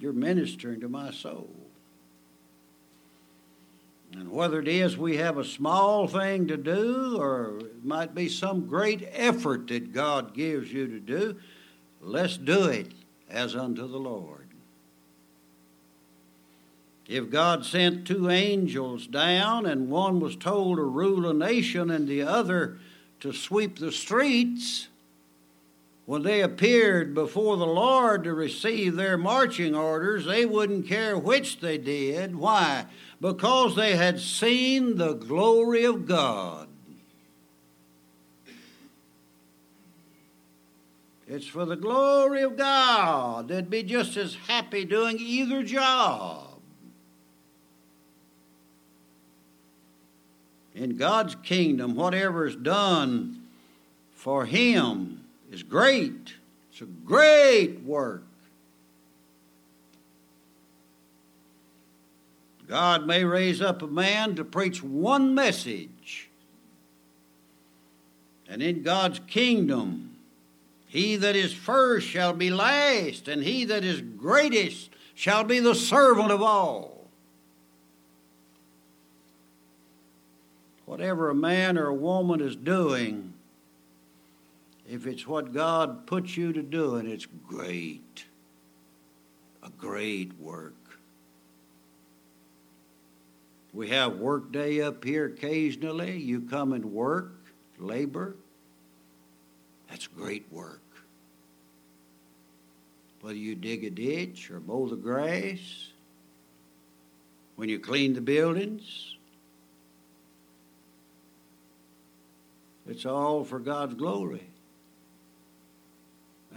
You're 0.00 0.12
ministering 0.12 0.80
to 0.80 0.88
my 0.88 1.10
soul. 1.10 1.67
And 4.12 4.30
whether 4.30 4.60
it 4.60 4.68
is 4.68 4.96
we 4.96 5.18
have 5.18 5.38
a 5.38 5.44
small 5.44 6.08
thing 6.08 6.48
to 6.48 6.56
do 6.56 7.18
or 7.18 7.58
it 7.58 7.84
might 7.84 8.14
be 8.14 8.28
some 8.28 8.66
great 8.66 9.06
effort 9.12 9.68
that 9.68 9.92
God 9.92 10.34
gives 10.34 10.72
you 10.72 10.86
to 10.86 10.98
do, 10.98 11.36
let's 12.00 12.36
do 12.36 12.64
it 12.64 12.92
as 13.28 13.54
unto 13.54 13.86
the 13.86 13.98
Lord. 13.98 14.46
If 17.06 17.30
God 17.30 17.64
sent 17.64 18.06
two 18.06 18.28
angels 18.28 19.06
down 19.06 19.64
and 19.64 19.88
one 19.88 20.20
was 20.20 20.36
told 20.36 20.76
to 20.76 20.82
rule 20.82 21.28
a 21.28 21.34
nation 21.34 21.90
and 21.90 22.06
the 22.06 22.22
other 22.22 22.78
to 23.20 23.32
sweep 23.32 23.78
the 23.78 23.90
streets, 23.90 24.88
when 26.08 26.22
they 26.22 26.40
appeared 26.40 27.12
before 27.12 27.58
the 27.58 27.66
Lord 27.66 28.24
to 28.24 28.32
receive 28.32 28.96
their 28.96 29.18
marching 29.18 29.74
orders, 29.74 30.24
they 30.24 30.46
wouldn't 30.46 30.88
care 30.88 31.18
which 31.18 31.60
they 31.60 31.76
did. 31.76 32.34
Why? 32.34 32.86
Because 33.20 33.76
they 33.76 33.94
had 33.94 34.18
seen 34.18 34.96
the 34.96 35.12
glory 35.12 35.84
of 35.84 36.06
God. 36.06 36.66
It's 41.26 41.46
for 41.46 41.66
the 41.66 41.76
glory 41.76 42.40
of 42.40 42.56
God. 42.56 43.48
They'd 43.48 43.68
be 43.68 43.82
just 43.82 44.16
as 44.16 44.34
happy 44.34 44.86
doing 44.86 45.18
either 45.18 45.62
job. 45.62 46.58
In 50.74 50.96
God's 50.96 51.34
kingdom, 51.34 51.94
whatever 51.94 52.46
is 52.46 52.56
done 52.56 53.42
for 54.14 54.46
Him 54.46 55.17
is 55.50 55.62
great. 55.62 56.34
It's 56.70 56.80
a 56.82 56.86
great 56.86 57.82
work. 57.82 58.24
God 62.68 63.06
may 63.06 63.24
raise 63.24 63.62
up 63.62 63.80
a 63.82 63.86
man 63.86 64.34
to 64.36 64.44
preach 64.44 64.82
one 64.82 65.34
message. 65.34 66.28
And 68.48 68.62
in 68.62 68.82
God's 68.82 69.20
kingdom, 69.26 70.16
he 70.86 71.16
that 71.16 71.34
is 71.34 71.52
first 71.52 72.06
shall 72.06 72.32
be 72.32 72.50
last, 72.50 73.28
and 73.28 73.42
he 73.42 73.64
that 73.66 73.84
is 73.84 74.00
greatest 74.00 74.90
shall 75.14 75.44
be 75.44 75.60
the 75.60 75.74
servant 75.74 76.30
of 76.30 76.42
all. 76.42 77.06
Whatever 80.86 81.28
a 81.28 81.34
man 81.34 81.76
or 81.76 81.88
a 81.88 81.94
woman 81.94 82.40
is 82.40 82.56
doing, 82.56 83.34
if 84.88 85.06
it's 85.06 85.26
what 85.26 85.52
God 85.52 86.06
puts 86.06 86.36
you 86.36 86.52
to 86.54 86.62
do, 86.62 86.96
and 86.96 87.08
it's 87.08 87.26
great, 87.46 88.24
a 89.62 89.68
great 89.68 90.32
work. 90.40 90.74
We 93.74 93.88
have 93.90 94.16
work 94.16 94.50
day 94.50 94.80
up 94.80 95.04
here 95.04 95.26
occasionally. 95.26 96.16
You 96.16 96.40
come 96.40 96.72
and 96.72 96.86
work, 96.86 97.34
labor. 97.78 98.34
That's 99.90 100.06
great 100.06 100.50
work. 100.50 100.80
Whether 103.20 103.36
you 103.36 103.54
dig 103.54 103.84
a 103.84 103.90
ditch 103.90 104.50
or 104.50 104.60
mow 104.60 104.88
the 104.88 104.96
grass, 104.96 105.90
when 107.56 107.68
you 107.68 107.78
clean 107.78 108.14
the 108.14 108.20
buildings, 108.22 109.16
it's 112.88 113.04
all 113.04 113.44
for 113.44 113.58
God's 113.58 113.94
glory. 113.94 114.48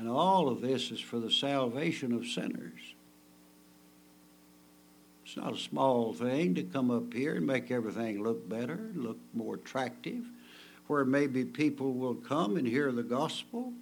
And 0.02 0.10
all 0.10 0.50
of 0.50 0.62
this 0.62 0.90
is 0.90 1.00
for 1.00 1.20
the 1.20 1.30
salvation 1.30 2.12
of 2.12 2.26
sinners. 2.26 2.96
It's 5.24 5.38
not 5.38 5.54
a 5.54 5.60
small 5.60 6.12
thing 6.12 6.56
to 6.56 6.64
come 6.64 6.90
up 6.90 7.14
here 7.14 7.36
and 7.36 7.46
make 7.46 7.70
everything 7.70 8.24
look 8.24 8.50
better, 8.50 8.90
look 8.96 9.20
more 9.32 9.54
attractive, 9.54 10.24
where 10.88 11.06
maybe 11.06 11.46
people 11.46 11.94
will 11.94 12.16
come 12.16 12.58
and 12.58 12.68
hear 12.68 12.92
the 12.92 13.04
gospel. 13.04 13.74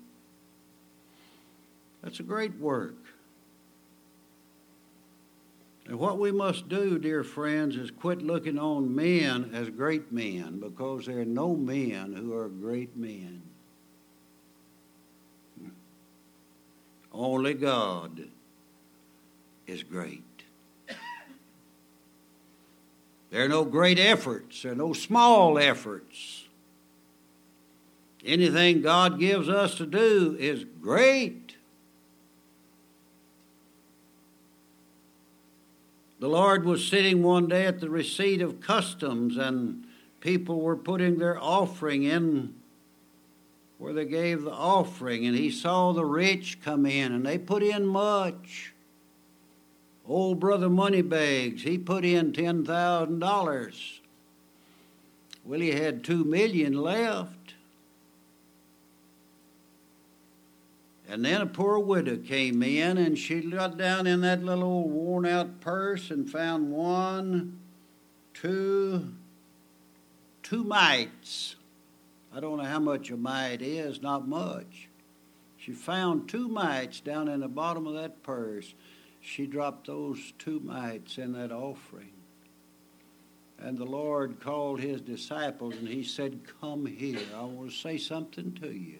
That's 2.04 2.20
a 2.20 2.24
great 2.24 2.60
work. 2.60 2.98
And 5.86 5.98
what 5.98 6.20
we 6.20 6.34
must 6.34 6.68
do, 6.68 7.00
dear 7.00 7.24
friends, 7.24 7.78
is 7.78 7.92
quit 7.92 8.22
looking 8.22 8.60
on 8.60 8.94
men 8.94 9.52
as 9.54 9.70
great 9.70 10.12
men 10.12 10.60
because 10.60 11.06
there 11.06 11.20
are 11.20 11.26
no 11.26 11.56
men 11.56 12.12
who 12.12 12.34
are 12.34 12.50
great 12.50 12.98
men. 12.98 13.42
Only 17.12 17.54
God 17.54 18.28
is 19.68 19.84
great. 19.84 20.24
There 23.32 23.46
are 23.46 23.50
no 23.50 23.64
great 23.64 24.00
efforts, 24.00 24.64
there 24.64 24.72
are 24.72 24.76
no 24.76 24.94
small 24.94 25.60
efforts. 25.60 26.46
Anything 28.26 28.82
God 28.82 29.20
gives 29.20 29.48
us 29.48 29.76
to 29.76 29.86
do 29.86 30.36
is 30.40 30.66
great. 30.82 31.56
The 36.20 36.28
Lord 36.28 36.66
was 36.66 36.86
sitting 36.86 37.24
one 37.24 37.48
day 37.48 37.66
at 37.66 37.80
the 37.80 37.90
receipt 37.90 38.42
of 38.42 38.60
customs, 38.60 39.38
and 39.38 39.86
people 40.20 40.60
were 40.60 40.76
putting 40.76 41.18
their 41.18 41.42
offering 41.42 42.04
in 42.04 42.56
where 43.80 43.94
they 43.94 44.06
gave 44.06 44.44
the 44.44 44.52
offering, 44.52 45.26
and 45.26 45.36
he 45.36 45.50
saw 45.50 45.94
the 45.94 46.06
rich 46.06 46.60
come 46.62 46.86
in, 46.86 47.14
and 47.14 47.26
they 47.26 47.38
put 47.38 47.64
in 47.64 47.86
much. 47.88 48.74
Old 50.06 50.40
brother 50.40 50.70
Moneybags, 50.70 51.64
he 51.64 51.78
put 51.78 52.04
in 52.04 52.34
ten 52.34 52.66
thousand 52.66 53.20
dollars. 53.20 54.02
Well, 55.46 55.62
he 55.62 55.72
had 55.72 56.04
two 56.04 56.24
million 56.26 56.74
left. 56.74 57.34
And 61.08 61.26
then 61.26 61.42
a 61.42 61.48
poor 61.48 61.80
widow 61.80 62.18
came 62.18 62.62
in, 62.62 62.98
and 62.98 63.18
she 63.18 63.42
got 63.42 63.78
down 63.78 64.06
in 64.06 64.22
that 64.22 64.44
little 64.44 64.66
old 64.66 64.92
worn 64.92 65.26
out 65.26 65.60
purse 65.60 66.12
and 66.12 66.30
found 66.30 66.70
one, 66.70 67.60
two, 68.36 69.14
two 70.44 70.64
mites. 70.64 71.56
I 72.34 72.40
don't 72.40 72.58
know 72.58 72.64
how 72.64 72.80
much 72.80 73.10
a 73.10 73.18
mite 73.18 73.62
is, 73.62 74.02
not 74.02 74.28
much. 74.28 74.90
She 75.58 75.74
found 75.74 76.30
two 76.30 76.48
mites 76.48 77.00
down 77.00 77.28
in 77.28 77.40
the 77.42 77.48
bottom 77.48 77.88
of 77.88 77.96
that 77.96 78.24
purse. 78.24 78.74
She 79.22 79.46
dropped 79.46 79.88
those 79.88 80.34
two 80.38 80.60
mites 80.60 81.18
in 81.18 81.34
that 81.34 81.52
offering. 81.52 82.14
And 83.58 83.78
the 83.78 83.86
Lord 83.86 84.40
called 84.40 84.80
his 84.80 85.02
disciples 85.02 85.76
and 85.76 85.88
he 85.88 86.04
said, 86.04 86.40
Come 86.62 86.86
here. 86.86 87.20
I 87.36 87.44
want 87.44 87.72
to 87.72 87.76
say 87.76 87.98
something 87.98 88.54
to 88.62 88.72
you. 88.72 89.00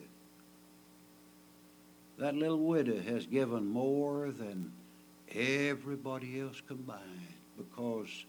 That 2.18 2.34
little 2.34 2.58
widow 2.58 3.00
has 3.00 3.24
given 3.24 3.66
more 3.66 4.30
than 4.30 4.72
everybody 5.34 6.40
else 6.40 6.60
combined 6.66 7.00
because 7.56 8.26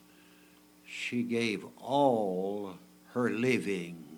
she 0.85 1.23
gave 1.23 1.65
all 1.77 2.77
her 3.13 3.29
living 3.31 4.10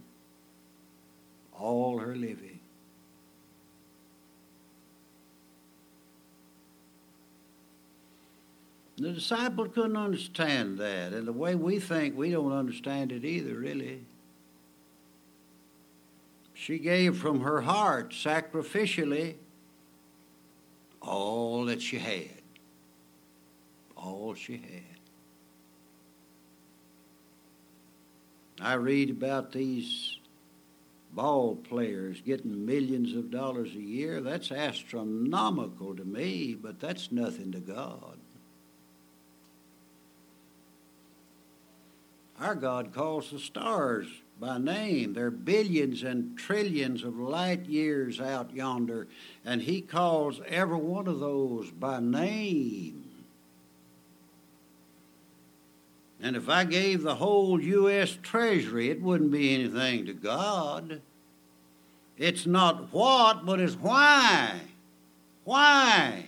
all 1.60 2.00
her 2.00 2.16
living. 2.16 2.60
The 8.98 9.12
disciple 9.12 9.68
couldn't 9.68 9.98
understand 9.98 10.78
that, 10.78 11.14
and 11.14 11.28
the 11.28 11.34
way 11.34 11.56
we 11.56 11.80
think, 11.80 12.16
we 12.16 12.32
don't 12.32 12.54
understand 12.54 13.12
it 13.12 13.26
either, 13.26 13.56
really. 13.56 14.06
She 16.54 16.78
gave 16.78 17.18
from 17.18 17.42
her 17.42 17.62
heart 17.62 18.12
sacrificially 18.12 19.36
all 21.02 21.66
that 21.66 21.82
she 21.82 21.98
had. 21.98 22.30
All 23.98 24.36
she 24.36 24.54
had. 24.54 24.94
I 28.62 28.76
read 28.76 29.10
about 29.10 29.52
these 29.52 30.20
ball 31.16 31.56
players 31.56 32.22
getting 32.22 32.66
millions 32.66 33.14
of 33.14 33.32
dollars 33.32 33.74
a 33.76 33.82
year, 33.82 34.22
that's 34.22 34.52
astronomical 34.52 35.96
to 35.96 36.04
me, 36.04 36.56
but 36.56 36.80
that's 36.80 37.12
nothing 37.12 37.52
to 37.52 37.60
God. 37.60 38.18
Our 42.40 42.56
God 42.56 42.94
calls 42.94 43.32
the 43.32 43.40
stars 43.40 44.08
by 44.40 44.58
name. 44.58 45.14
They're 45.14 45.32
billions 45.32 46.04
and 46.04 46.38
trillions 46.38 47.04
of 47.04 47.18
light 47.18 47.68
years 47.68 48.20
out 48.20 48.54
yonder, 48.54 49.08
and 49.46 49.62
He 49.62 49.82
calls 49.82 50.42
every 50.48 50.78
one 50.78 51.08
of 51.08 51.20
those 51.20 51.72
by 51.72 52.00
name. 52.00 53.03
And 56.24 56.38
if 56.38 56.48
I 56.48 56.64
gave 56.64 57.04
the 57.04 57.16
whole 57.16 57.62
U.S. 57.62 58.18
Treasury, 58.24 58.90
it 58.90 59.02
wouldn't 59.02 59.32
be 59.32 59.54
anything 59.54 60.06
to 60.06 60.14
God. 60.14 61.02
It's 62.18 62.46
not 62.46 62.94
what, 62.94 63.46
but 63.46 63.60
it's 63.60 63.76
why. 63.76 64.62
Why? 65.44 66.28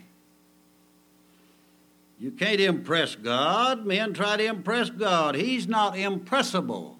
You 2.19 2.31
can't 2.31 2.59
impress 2.59 3.15
God. 3.15 3.85
Men 3.85 4.13
try 4.13 4.35
to 4.35 4.43
impress 4.43 4.89
God. 4.89 5.35
He's 5.35 5.65
not 5.65 5.97
impressible. 5.97 6.97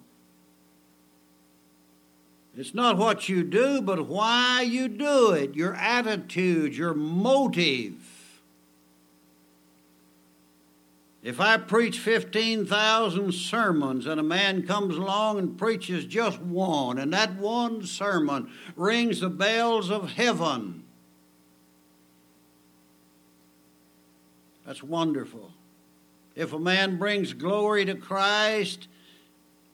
It's 2.56 2.72
not 2.72 2.96
what 2.96 3.28
you 3.28 3.42
do, 3.42 3.82
but 3.82 4.08
why 4.08 4.62
you 4.62 4.88
do 4.88 5.32
it, 5.32 5.54
your 5.54 5.74
attitude, 5.74 6.74
your 6.74 6.94
motive. 6.94 8.05
If 11.26 11.40
I 11.40 11.56
preach 11.56 11.98
15,000 11.98 13.32
sermons 13.34 14.06
and 14.06 14.20
a 14.20 14.22
man 14.22 14.64
comes 14.64 14.94
along 14.94 15.40
and 15.40 15.58
preaches 15.58 16.04
just 16.04 16.40
one, 16.40 16.98
and 16.98 17.12
that 17.12 17.34
one 17.34 17.84
sermon 17.84 18.48
rings 18.76 19.18
the 19.18 19.28
bells 19.28 19.90
of 19.90 20.12
heaven, 20.12 20.84
that's 24.64 24.84
wonderful. 24.84 25.50
If 26.36 26.52
a 26.52 26.60
man 26.60 26.96
brings 26.96 27.32
glory 27.32 27.84
to 27.86 27.96
Christ, 27.96 28.86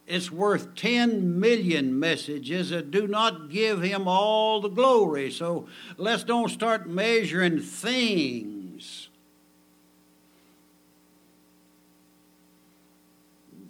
it's 0.06 0.32
worth 0.32 0.74
10 0.74 1.38
million 1.38 2.00
messages 2.00 2.70
that 2.70 2.90
do 2.90 3.06
not 3.06 3.50
give 3.50 3.82
him 3.82 4.08
all 4.08 4.62
the 4.62 4.70
glory. 4.70 5.30
So 5.30 5.68
let's 5.98 6.24
don't 6.24 6.48
start 6.48 6.88
measuring 6.88 7.60
things 7.60 8.62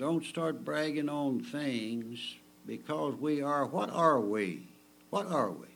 Don't 0.02 0.24
start 0.24 0.64
bragging 0.64 1.08
on 1.08 1.38
things 1.38 2.34
because 2.66 3.14
we 3.14 3.40
are, 3.40 3.64
what 3.64 3.88
are 3.88 4.20
we? 4.20 4.66
What 5.10 5.28
are 5.28 5.52
we? 5.52 5.68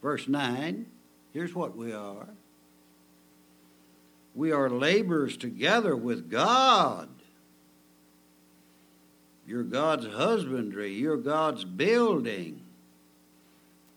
Verse 0.00 0.28
9, 0.28 0.86
here's 1.32 1.52
what 1.52 1.76
we 1.76 1.92
are. 1.92 2.28
We 4.36 4.52
are 4.52 4.70
laborers 4.70 5.36
together 5.36 5.96
with 5.96 6.30
God. 6.30 7.08
You're 9.48 9.64
God's 9.64 10.06
husbandry, 10.06 10.92
you're 10.92 11.16
God's 11.16 11.64
building. 11.64 12.60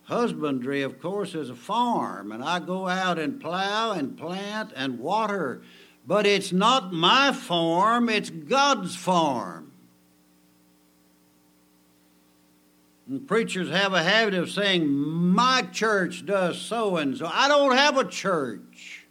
Husbandry, 0.06 0.82
of 0.82 1.00
course, 1.00 1.36
is 1.36 1.52
a 1.52 1.56
farm, 1.56 2.32
and 2.32 2.44
I 2.44 2.58
go 2.58 2.88
out 2.88 3.20
and 3.20 3.40
plow 3.40 3.92
and 3.92 4.18
plant 4.18 4.72
and 4.76 4.98
water 4.98 5.62
but 6.08 6.26
it's 6.26 6.54
not 6.54 6.94
my 6.94 7.34
farm, 7.34 8.08
it's 8.08 8.30
God's 8.30 8.96
farm. 8.96 9.74
And 13.10 13.28
preachers 13.28 13.70
have 13.70 13.94
a 13.94 14.02
habit 14.02 14.34
of 14.34 14.50
saying, 14.50 14.88
My 14.90 15.64
church 15.74 16.26
does 16.26 16.60
so 16.60 16.96
and 16.96 17.18
so. 17.18 17.30
I 17.32 17.50
don't 17.50 17.76
have 17.76 17.98
a 17.98 18.06
church. 18.06 19.06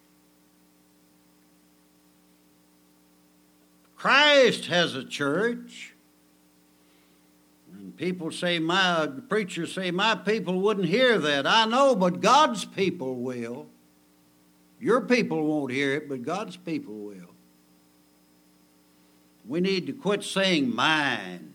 Christ 3.97 4.67
has 4.67 4.95
a 4.95 5.05
church. 5.05 5.95
And 7.75 7.95
people 7.97 8.31
say, 8.31 8.59
My 8.59 9.09
preachers 9.29 9.73
say, 9.73 9.91
My 9.91 10.15
people 10.15 10.61
wouldn't 10.61 10.87
hear 10.87 11.19
that. 11.19 11.47
I 11.47 11.67
know, 11.67 11.95
but 11.95 12.21
God's 12.21 12.65
people 12.65 13.17
will. 13.17 13.67
Your 14.81 15.01
people 15.01 15.43
won't 15.45 15.73
hear 15.73 15.95
it, 15.95 16.09
but 16.09 16.23
God's 16.23 16.57
people 16.57 16.95
will. 16.95 17.35
We 19.47 19.61
need 19.61 19.87
to 19.87 19.93
quit 19.93 20.23
saying 20.23 20.75
mine. 20.75 21.55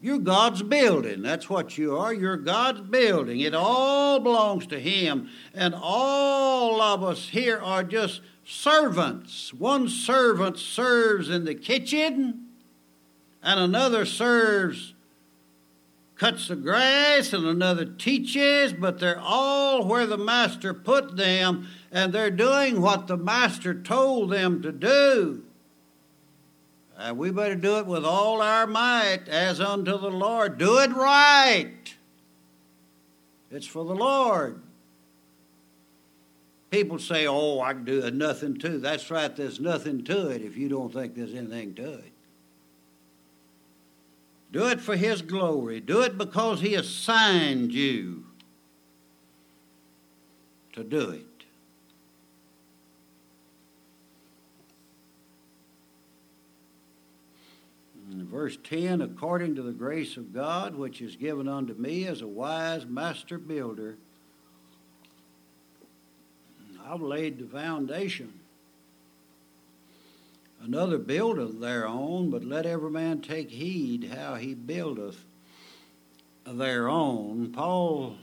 You're 0.00 0.18
God's 0.18 0.62
building. 0.62 1.22
That's 1.22 1.48
what 1.48 1.78
you 1.78 1.96
are. 1.96 2.12
You're 2.12 2.36
God's 2.36 2.82
building. 2.82 3.40
It 3.40 3.54
all 3.54 4.20
belongs 4.20 4.66
to 4.66 4.78
Him. 4.78 5.30
And 5.54 5.74
all 5.74 6.82
of 6.82 7.02
us 7.02 7.28
here 7.30 7.58
are 7.58 7.82
just 7.82 8.20
servants. 8.44 9.54
One 9.54 9.88
servant 9.88 10.58
serves 10.58 11.30
in 11.30 11.46
the 11.46 11.54
kitchen, 11.54 12.48
and 13.42 13.60
another 13.60 14.04
serves 14.04 14.93
cuts 16.16 16.48
the 16.48 16.56
grass 16.56 17.32
and 17.32 17.46
another 17.46 17.84
teaches, 17.84 18.72
but 18.72 19.00
they're 19.00 19.20
all 19.20 19.84
where 19.86 20.06
the 20.06 20.18
master 20.18 20.72
put 20.72 21.16
them, 21.16 21.68
and 21.90 22.12
they're 22.12 22.30
doing 22.30 22.80
what 22.80 23.06
the 23.06 23.16
master 23.16 23.74
told 23.74 24.30
them 24.30 24.62
to 24.62 24.72
do. 24.72 25.44
And 26.96 27.12
uh, 27.12 27.14
we 27.14 27.30
better 27.30 27.56
do 27.56 27.78
it 27.78 27.86
with 27.86 28.04
all 28.04 28.40
our 28.40 28.66
might 28.66 29.28
as 29.28 29.60
unto 29.60 29.98
the 29.98 30.10
Lord. 30.10 30.58
Do 30.58 30.78
it 30.78 30.92
right. 30.92 31.94
It's 33.50 33.66
for 33.66 33.84
the 33.84 33.94
Lord. 33.94 34.60
People 36.70 36.98
say, 36.98 37.26
oh, 37.26 37.60
I 37.60 37.72
can 37.72 37.84
do 37.84 38.08
nothing 38.10 38.58
to. 38.58 38.78
That's 38.78 39.10
right, 39.10 39.34
there's 39.34 39.60
nothing 39.60 40.04
to 40.04 40.28
it 40.28 40.42
if 40.42 40.56
you 40.56 40.68
don't 40.68 40.92
think 40.92 41.14
there's 41.14 41.34
anything 41.34 41.74
to 41.74 41.94
it. 41.94 42.13
Do 44.54 44.68
it 44.68 44.80
for 44.80 44.94
His 44.94 45.20
glory. 45.20 45.80
Do 45.80 46.02
it 46.02 46.16
because 46.16 46.60
He 46.60 46.76
assigned 46.76 47.72
you 47.72 48.24
to 50.74 50.84
do 50.84 51.10
it. 51.10 51.26
Verse 58.06 58.56
10, 58.62 59.00
according 59.00 59.56
to 59.56 59.62
the 59.62 59.72
grace 59.72 60.16
of 60.16 60.32
God, 60.32 60.76
which 60.76 61.00
is 61.02 61.16
given 61.16 61.48
unto 61.48 61.74
me 61.74 62.06
as 62.06 62.22
a 62.22 62.26
wise 62.28 62.86
master 62.86 63.38
builder, 63.38 63.96
I've 66.86 67.00
laid 67.00 67.40
the 67.40 67.46
foundation 67.46 68.32
Another 70.64 70.96
buildeth 70.96 71.60
thereon, 71.60 72.30
but 72.30 72.42
let 72.42 72.64
every 72.64 72.90
man 72.90 73.20
take 73.20 73.50
heed 73.50 74.12
how 74.16 74.36
he 74.36 74.54
buildeth 74.54 75.26
thereon. 76.46 77.52
Paul 77.52 78.16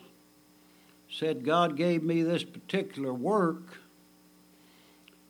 said, 1.07 1.45
God 1.45 1.77
gave 1.77 2.01
me 2.01 2.23
this 2.23 2.43
particular 2.43 3.13
work 3.13 3.77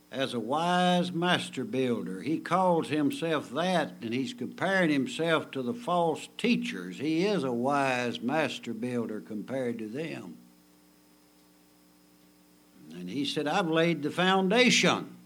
as 0.09 0.33
a 0.33 0.39
wise 0.39 1.11
master 1.11 1.65
builder. 1.65 2.21
He 2.21 2.39
calls 2.39 2.87
himself 2.87 3.51
that, 3.51 3.91
and 4.01 4.13
he's 4.13 4.33
comparing 4.33 4.89
himself 4.89 5.51
to 5.51 5.61
the 5.61 5.73
false 5.73 6.29
teachers. 6.37 6.97
He 6.97 7.25
is 7.25 7.43
a 7.43 7.51
wise 7.51 8.21
master 8.21 8.73
builder 8.73 9.19
compared 9.19 9.79
to 9.79 9.87
them. 9.87 10.37
And 12.93 13.09
he 13.09 13.25
said, 13.25 13.47
I've 13.47 13.69
laid 13.69 14.01
the 14.01 14.11
foundation. 14.11 15.17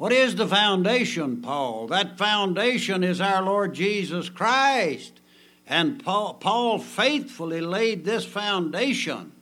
What 0.00 0.12
is 0.12 0.34
the 0.34 0.46
foundation, 0.46 1.42
Paul? 1.42 1.88
That 1.88 2.16
foundation 2.16 3.04
is 3.04 3.20
our 3.20 3.42
Lord 3.42 3.74
Jesus 3.74 4.30
Christ. 4.30 5.20
And 5.66 6.02
Paul, 6.02 6.32
Paul 6.40 6.78
faithfully 6.78 7.60
laid 7.60 8.06
this 8.06 8.24
foundation. 8.24 9.32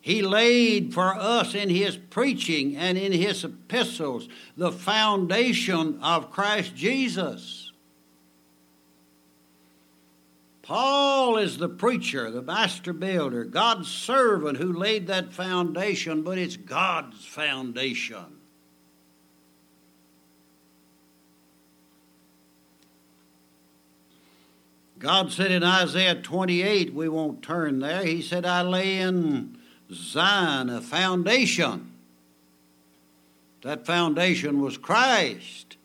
He 0.00 0.20
laid 0.20 0.92
for 0.92 1.14
us 1.14 1.54
in 1.54 1.70
his 1.70 1.96
preaching 1.96 2.76
and 2.76 2.98
in 2.98 3.12
his 3.12 3.44
epistles 3.44 4.28
the 4.56 4.72
foundation 4.72 6.00
of 6.02 6.32
Christ 6.32 6.74
Jesus. 6.74 7.70
Paul 10.62 11.36
is 11.36 11.58
the 11.58 11.68
preacher, 11.68 12.32
the 12.32 12.42
master 12.42 12.92
builder, 12.92 13.44
God's 13.44 13.86
servant 13.86 14.58
who 14.58 14.72
laid 14.72 15.06
that 15.06 15.32
foundation, 15.32 16.24
but 16.24 16.36
it's 16.36 16.56
God's 16.56 17.24
foundation. 17.24 18.37
God 24.98 25.30
said 25.32 25.50
in 25.50 25.62
Isaiah 25.62 26.16
28, 26.16 26.92
we 26.92 27.08
won't 27.08 27.42
turn 27.42 27.78
there, 27.78 28.04
He 28.04 28.20
said, 28.22 28.44
I 28.44 28.62
lay 28.62 28.98
in 28.98 29.58
Zion 29.92 30.70
a 30.70 30.80
foundation. 30.80 31.92
That 33.62 33.86
foundation 33.86 34.60
was 34.60 34.76
Christ. 34.76 35.76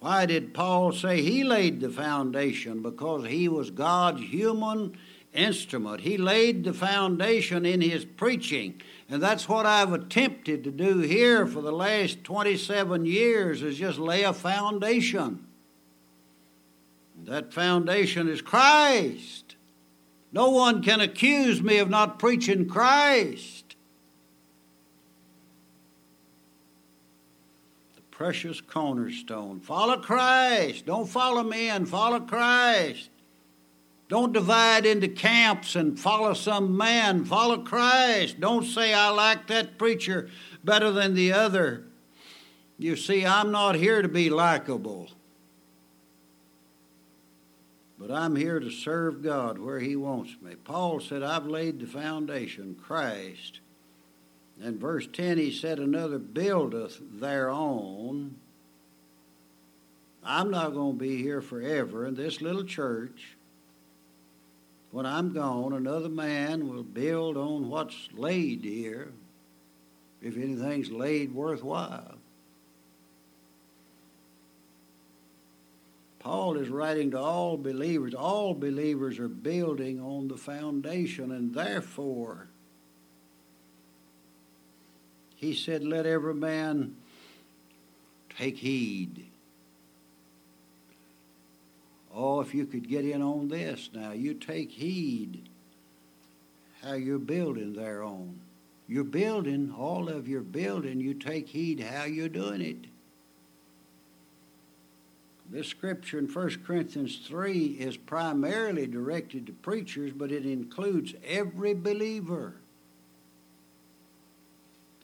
Why 0.00 0.26
did 0.26 0.54
Paul 0.54 0.92
say 0.92 1.22
he 1.22 1.42
laid 1.42 1.80
the 1.80 1.90
foundation? 1.90 2.82
Because 2.82 3.26
he 3.26 3.48
was 3.48 3.70
God's 3.70 4.22
human 4.22 4.96
instrument. 5.32 6.00
He 6.00 6.16
laid 6.16 6.64
the 6.64 6.72
foundation 6.72 7.66
in 7.66 7.80
his 7.80 8.04
preaching. 8.04 8.80
And 9.08 9.22
that's 9.22 9.48
what 9.48 9.66
I've 9.66 9.92
attempted 9.92 10.64
to 10.64 10.70
do 10.70 11.00
here 11.00 11.46
for 11.46 11.62
the 11.62 11.72
last 11.72 12.22
27 12.22 13.06
years 13.06 13.62
is 13.62 13.78
just 13.78 13.98
lay 13.98 14.22
a 14.22 14.32
foundation. 14.32 15.47
That 17.28 17.52
foundation 17.52 18.26
is 18.26 18.40
Christ. 18.40 19.56
No 20.32 20.48
one 20.48 20.82
can 20.82 21.02
accuse 21.02 21.62
me 21.62 21.76
of 21.76 21.90
not 21.90 22.18
preaching 22.18 22.66
Christ. 22.66 23.76
The 27.96 28.02
precious 28.10 28.62
cornerstone. 28.62 29.60
Follow 29.60 29.98
Christ. 29.98 30.86
Don't 30.86 31.06
follow 31.06 31.42
men, 31.42 31.84
follow 31.84 32.20
Christ. 32.20 33.10
Don't 34.08 34.32
divide 34.32 34.86
into 34.86 35.08
camps 35.08 35.76
and 35.76 36.00
follow 36.00 36.32
some 36.32 36.78
man. 36.78 37.26
Follow 37.26 37.58
Christ. 37.58 38.40
Don't 38.40 38.64
say, 38.64 38.94
I 38.94 39.10
like 39.10 39.48
that 39.48 39.76
preacher 39.76 40.30
better 40.64 40.90
than 40.90 41.12
the 41.12 41.34
other. 41.34 41.84
You 42.78 42.96
see, 42.96 43.26
I'm 43.26 43.50
not 43.52 43.74
here 43.74 44.00
to 44.00 44.08
be 44.08 44.30
likable, 44.30 45.10
but 47.98 48.10
I'm 48.12 48.36
here 48.36 48.60
to 48.60 48.70
serve 48.70 49.22
God 49.22 49.58
where 49.58 49.80
He 49.80 49.96
wants 49.96 50.36
me. 50.40 50.54
Paul 50.54 51.00
said, 51.00 51.22
I've 51.22 51.46
laid 51.46 51.80
the 51.80 51.86
foundation, 51.86 52.76
Christ. 52.80 53.60
In 54.62 54.78
verse 54.78 55.08
10, 55.12 55.38
he 55.38 55.52
said, 55.52 55.78
Another 55.78 56.18
buildeth 56.18 57.00
thereon. 57.00 58.36
I'm 60.24 60.50
not 60.50 60.74
going 60.74 60.98
to 60.98 61.04
be 61.04 61.22
here 61.22 61.40
forever 61.40 62.06
in 62.06 62.14
this 62.14 62.40
little 62.40 62.64
church. 62.64 63.36
When 64.90 65.06
I'm 65.06 65.32
gone, 65.32 65.72
another 65.72 66.08
man 66.08 66.68
will 66.68 66.82
build 66.82 67.36
on 67.36 67.68
what's 67.68 68.08
laid 68.14 68.64
here, 68.64 69.12
if 70.20 70.36
anything's 70.36 70.90
laid 70.90 71.34
worthwhile. 71.34 72.17
Paul 76.28 76.58
is 76.58 76.68
writing 76.68 77.12
to 77.12 77.18
all 77.18 77.56
believers. 77.56 78.12
All 78.12 78.52
believers 78.52 79.18
are 79.18 79.28
building 79.28 79.98
on 79.98 80.28
the 80.28 80.36
foundation, 80.36 81.32
and 81.32 81.54
therefore, 81.54 82.48
he 85.36 85.54
said, 85.54 85.82
Let 85.82 86.04
every 86.04 86.34
man 86.34 86.96
take 88.36 88.58
heed. 88.58 89.24
Oh, 92.14 92.42
if 92.42 92.54
you 92.54 92.66
could 92.66 92.86
get 92.86 93.06
in 93.06 93.22
on 93.22 93.48
this 93.48 93.88
now, 93.94 94.12
you 94.12 94.34
take 94.34 94.70
heed 94.70 95.48
how 96.82 96.92
you're 96.92 97.18
building 97.18 97.72
thereon. 97.72 98.38
You're 98.86 99.04
building, 99.04 99.74
all 99.74 100.10
of 100.10 100.28
your 100.28 100.42
building, 100.42 101.00
you 101.00 101.14
take 101.14 101.48
heed 101.48 101.80
how 101.80 102.04
you're 102.04 102.28
doing 102.28 102.60
it. 102.60 102.97
This 105.50 105.68
scripture 105.68 106.18
in 106.18 106.26
1 106.26 106.64
Corinthians 106.66 107.20
3 107.26 107.78
is 107.80 107.96
primarily 107.96 108.86
directed 108.86 109.46
to 109.46 109.52
preachers, 109.52 110.12
but 110.14 110.30
it 110.30 110.44
includes 110.44 111.14
every 111.26 111.72
believer. 111.72 112.56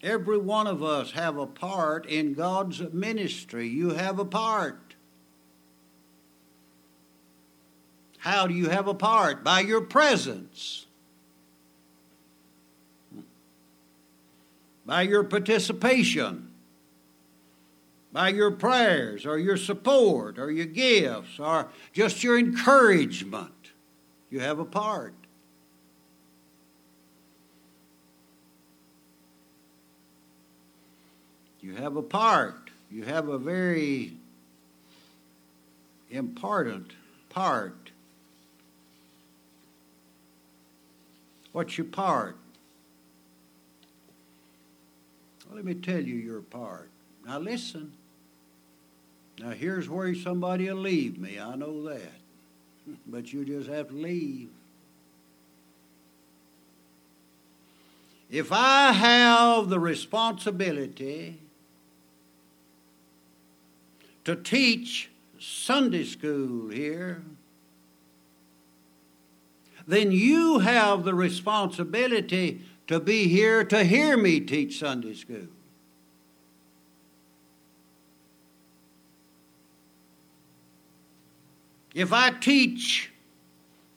Every 0.03 0.37
one 0.37 0.67
of 0.67 0.83
us 0.83 1.13
have 1.13 1.39
a 1.39 1.47
part 1.47 2.05
in 2.05 2.35
God's 2.35 2.81
ministry. 2.93 3.67
You 3.67 3.91
have 3.91 4.19
a 4.19 4.25
part. 4.27 4.95
How 8.19 8.47
do 8.47 8.53
you 8.53 8.69
have 8.69 8.87
a 8.87 8.95
part? 8.95 9.43
By 9.43 9.61
your 9.61 9.81
presence. 9.81 10.85
By 14.85 15.03
your 15.03 15.25
participation. 15.25 16.54
By 18.15 18.29
your 18.29 18.53
prayers 18.53 19.27
or 19.27 19.39
your 19.39 19.57
support 19.57 20.39
or 20.39 20.49
your 20.53 20.67
gifts 20.67 21.41
or 21.41 21.67
just 21.93 22.23
your 22.23 22.39
encouragement. 22.39 23.51
You 24.31 24.39
have 24.39 24.61
a 24.61 24.65
part. 24.65 25.15
You 31.61 31.75
have 31.75 31.97
a 31.97 32.03
part. 32.03 32.71
You 32.89 33.03
have 33.03 33.27
a 33.27 33.37
very 33.37 34.13
important 36.09 36.93
part. 37.31 37.91
What's 41.51 41.77
your 41.77 41.89
part? 41.89 42.37
Well, 45.47 45.57
let 45.57 45.65
me 45.65 45.75
tell 45.75 45.99
you 45.99 46.15
your 46.15 46.43
part. 46.43 46.91
Now 47.27 47.41
listen. 47.41 47.91
Now 49.39 49.51
here's 49.51 49.89
where 49.89 50.15
somebody 50.15 50.69
will 50.69 50.81
leave 50.81 51.19
me. 51.19 51.39
I 51.39 51.55
know 51.57 51.83
that. 51.89 52.13
But 53.07 53.33
you 53.33 53.45
just 53.45 53.69
have 53.71 53.89
to 53.89 53.95
leave. 53.95 54.51
If 58.31 58.53
I 58.53 58.93
have 58.93 59.69
the 59.69 59.79
responsibility 59.79 61.39
to 64.25 64.37
teach 64.37 65.11
Sunday 65.39 66.05
school 66.05 66.69
here, 66.69 67.23
then 69.87 70.11
you 70.13 70.59
have 70.61 71.05
the 71.05 71.15
responsibility 71.15 72.63
to 72.87 73.01
be 73.01 73.29
here 73.29 73.65
to 73.65 73.85
hear 73.85 74.17
me 74.17 74.41
teach 74.41 74.79
Sunday 74.79 75.15
school. 75.15 75.49
If 81.95 82.13
I 82.13 82.31
teach 82.31 83.13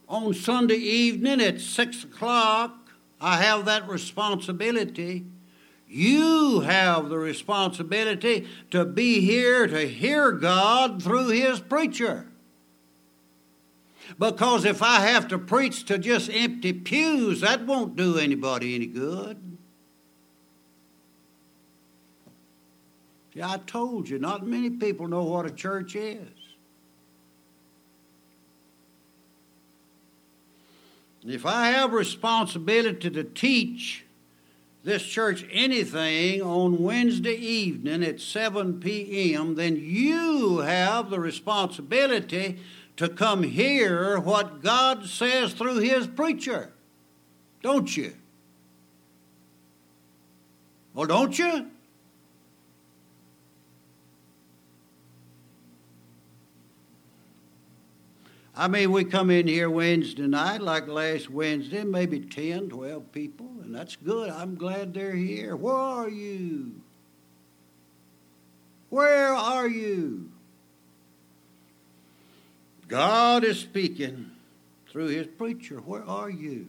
on 0.08 0.34
Sunday 0.34 0.76
evening 0.76 1.42
at 1.42 1.60
6 1.60 2.04
o'clock, 2.06 2.92
I 3.20 3.38
have 3.42 3.66
that 3.66 3.90
responsibility 3.90 5.26
you 5.90 6.62
have 6.62 7.10
the 7.10 7.18
responsibility 7.18 8.48
to 8.72 8.84
be 8.84 9.22
here 9.22 9.68
to 9.68 9.88
hear 9.88 10.32
God 10.34 11.02
through 11.02 11.30
His 11.30 11.60
preacher. 11.60 12.28
Because 14.20 14.66
if 14.66 14.82
I 14.82 15.02
have 15.02 15.28
to 15.30 15.38
preach 15.38 15.86
to 15.86 15.98
just 15.98 16.30
empty 16.32 16.74
pews, 16.74 17.42
that 17.42 17.66
won't 17.66 17.96
do 17.96 18.18
anybody 18.18 18.76
any 18.76 18.86
good. 18.86 19.38
See, 23.34 23.42
I 23.42 23.60
told 23.66 24.10
you, 24.10 24.20
not 24.20 24.46
many 24.46 24.70
people 24.70 25.08
know 25.08 25.24
what 25.24 25.46
a 25.46 25.52
church 25.52 25.96
is. 25.96 26.28
If 31.28 31.46
I 31.46 31.68
have 31.72 31.92
responsibility 31.92 33.10
to 33.10 33.24
teach, 33.24 34.06
this 34.86 35.04
church 35.04 35.46
anything 35.52 36.42
on 36.42 36.82
Wednesday 36.82 37.36
evening 37.36 38.02
at 38.02 38.22
7 38.22 38.80
p.m., 38.80 39.56
then 39.56 39.76
you 39.76 40.60
have 40.60 41.10
the 41.10 41.20
responsibility 41.20 42.60
to 42.96 43.10
come 43.10 43.44
hear 43.44 44.18
what 44.18 44.64
God 44.64 45.06
says 45.06 45.52
through 45.52 45.80
His 45.80 46.08
preacher. 46.08 46.72
Don't 47.62 47.96
you? 47.98 48.14
Well, 50.94 51.08
don't 51.08 51.38
you? 51.38 51.68
I 58.60 58.68
mean, 58.68 58.92
we 58.92 59.04
come 59.04 59.30
in 59.30 59.48
here 59.48 59.70
Wednesday 59.70 60.26
night, 60.26 60.62
like 60.62 60.88
last 60.88 61.30
Wednesday, 61.30 61.84
maybe 61.84 62.20
10, 62.20 62.70
12 62.70 63.12
people, 63.12 63.52
and 63.62 63.74
that's 63.74 63.96
good. 63.98 64.32
I'm 64.32 64.56
glad 64.56 64.96
they're 64.96 65.14
here. 65.14 65.56
Where 65.56 65.76
are 65.76 66.10
you? 66.10 66.72
Where 68.90 69.36
are 69.36 69.68
you? 69.68 70.32
God 72.88 73.44
is 73.44 73.60
speaking 73.60 74.32
through 74.90 75.10
his 75.10 75.28
preacher. 75.28 75.78
Where 75.78 76.04
are 76.04 76.30
you? 76.32 76.68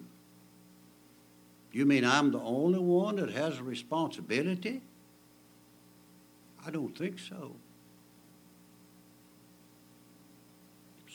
You 1.72 1.86
mean 1.86 2.04
I'm 2.04 2.32
the 2.32 2.40
only 2.40 2.80
one 2.80 3.16
that 3.16 3.30
has 3.30 3.58
a 3.58 3.62
responsibility? 3.62 4.82
I 6.66 6.70
don't 6.70 6.96
think 6.96 7.18
so. 7.18 7.52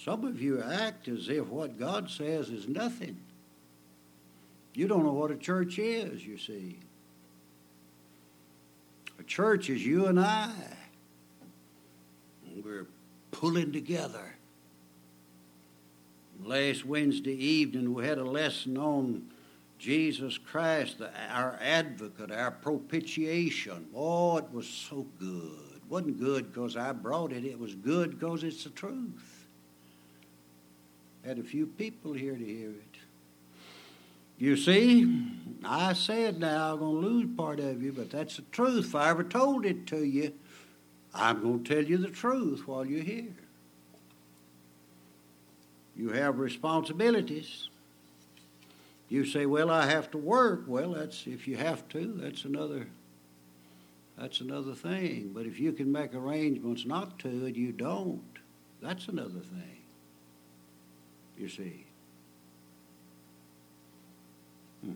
Some 0.04 0.26
of 0.26 0.42
you 0.42 0.62
act 0.62 1.08
as 1.08 1.30
if 1.30 1.48
what 1.48 1.80
God 1.80 2.10
says 2.10 2.50
is 2.50 2.68
nothing. 2.68 3.18
You 4.74 4.88
don't 4.88 5.06
know 5.06 5.14
what 5.14 5.32
a 5.32 5.38
church 5.38 5.80
is, 5.80 6.26
you 6.26 6.38
see. 6.38 6.80
A 9.18 9.24
church 9.24 9.70
is 9.70 9.86
you 9.86 10.08
and 10.08 10.20
I. 10.20 10.52
We're 12.64 12.88
pulling 13.32 13.72
together. 13.72 14.36
Last 16.44 16.86
Wednesday 16.86 17.36
evening, 17.36 17.94
we 17.94 18.06
had 18.06 18.18
a 18.18 18.26
lesson 18.26 18.78
on 18.78 19.30
Jesus 19.80 20.38
Christ, 20.38 20.98
our 21.30 21.58
advocate, 21.62 22.32
our 22.32 22.52
propitiation. 22.52 23.88
Oh, 23.96 24.38
it 24.38 24.52
was 24.52 24.68
so 24.68 25.08
good. 25.18 25.76
It 25.76 25.84
wasn't 25.88 26.20
good 26.20 26.52
because 26.52 26.76
I 26.76 26.92
brought 26.92 27.32
it, 27.32 27.46
it 27.46 27.58
was 27.58 27.76
good 27.76 28.20
because 28.20 28.44
it's 28.44 28.66
the 28.66 28.70
truth. 28.72 29.33
Had 31.26 31.40
a 31.40 31.44
few 31.44 31.66
people 31.66 32.14
here 32.14 32.36
to 32.36 32.46
hear 32.46 32.70
it. 32.70 32.98
You 34.38 34.58
see, 34.58 35.30
I 35.64 35.94
said 35.94 36.40
now 36.40 36.74
I'm 36.74 36.80
going 36.80 37.02
to 37.02 37.08
lose 37.08 37.38
part 37.38 37.60
of 37.60 37.82
you, 37.82 37.94
but 37.94 38.10
that's 38.10 38.38
the 38.38 38.42
truth. 38.52 38.88
If 38.88 38.96
I 38.96 39.10
ever 39.10 39.24
told 39.24 39.66
it 39.66 39.88
to 39.88 40.04
you, 40.04 40.34
I'm 41.14 41.42
going 41.42 41.64
to 41.64 41.76
tell 41.76 41.84
you 41.84 41.98
the 41.98 42.10
truth 42.10 42.68
while 42.68 42.86
you're 42.86 43.04
here. 43.04 43.36
You 45.96 46.10
have 46.10 46.40
responsibilities. 46.40 47.70
You 49.10 49.26
say, 49.26 49.46
"Well, 49.46 49.70
I 49.70 49.86
have 49.86 50.10
to 50.12 50.18
work." 50.18 50.64
Well, 50.68 50.94
that's 50.94 51.28
if 51.28 51.48
you 51.48 51.56
have 51.56 51.88
to. 51.90 52.14
That's 52.18 52.46
another. 52.46 52.88
That's 54.18 54.42
another 54.42 54.74
thing. 54.74 55.32
But 55.34 55.46
if 55.46 55.60
you 55.60 55.72
can 55.72 55.92
make 55.92 56.16
arrangements 56.16 56.86
not 56.86 57.20
to 57.20 57.30
and 57.30 57.56
you 57.56 57.72
don't, 57.72 58.24
that's 58.82 59.08
another 59.08 59.40
thing. 59.40 59.83
You 61.38 61.50
see. 61.50 61.86
Hmm. 64.84 64.94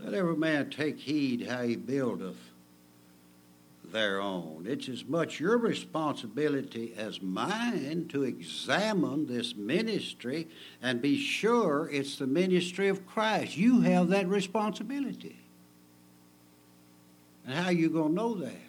Let 0.00 0.14
every 0.14 0.36
man 0.36 0.70
take 0.70 0.98
heed 0.98 1.46
how 1.46 1.62
he 1.62 1.76
buildeth 1.76 2.36
thereon. 3.92 4.66
It's 4.68 4.88
as 4.88 5.04
much 5.04 5.40
your 5.40 5.56
responsibility 5.56 6.94
as 6.96 7.22
mine 7.22 8.06
to 8.10 8.24
examine 8.24 9.26
this 9.26 9.54
ministry 9.54 10.48
and 10.82 11.00
be 11.00 11.16
sure 11.16 11.88
it's 11.90 12.16
the 12.16 12.26
ministry 12.26 12.88
of 12.88 13.06
Christ. 13.06 13.56
You 13.56 13.80
have 13.80 14.08
that 14.08 14.28
responsibility. 14.28 15.38
And 17.46 17.54
how 17.54 17.66
are 17.66 17.72
you 17.72 17.88
going 17.88 18.10
to 18.10 18.14
know 18.14 18.34
that? 18.34 18.67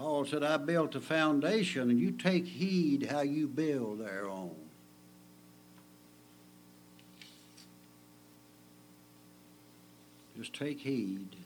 Paul 0.00 0.24
said, 0.24 0.42
I 0.42 0.56
built 0.56 0.94
a 0.94 1.00
foundation, 1.00 1.90
and 1.90 2.00
you 2.00 2.10
take 2.10 2.46
heed 2.46 3.10
how 3.10 3.20
you 3.20 3.46
build 3.46 4.00
thereon. 4.00 4.54
Just 10.38 10.54
take 10.54 10.80
heed. 10.80 11.36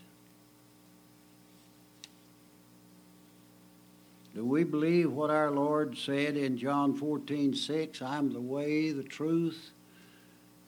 Do 4.36 4.44
we 4.44 4.62
believe 4.62 5.10
what 5.10 5.30
our 5.30 5.50
Lord 5.50 5.98
said 5.98 6.36
in 6.36 6.56
John 6.56 6.94
14, 6.94 7.54
6? 7.54 8.02
I'm 8.02 8.32
the 8.32 8.40
way, 8.40 8.92
the 8.92 9.02
truth, 9.02 9.70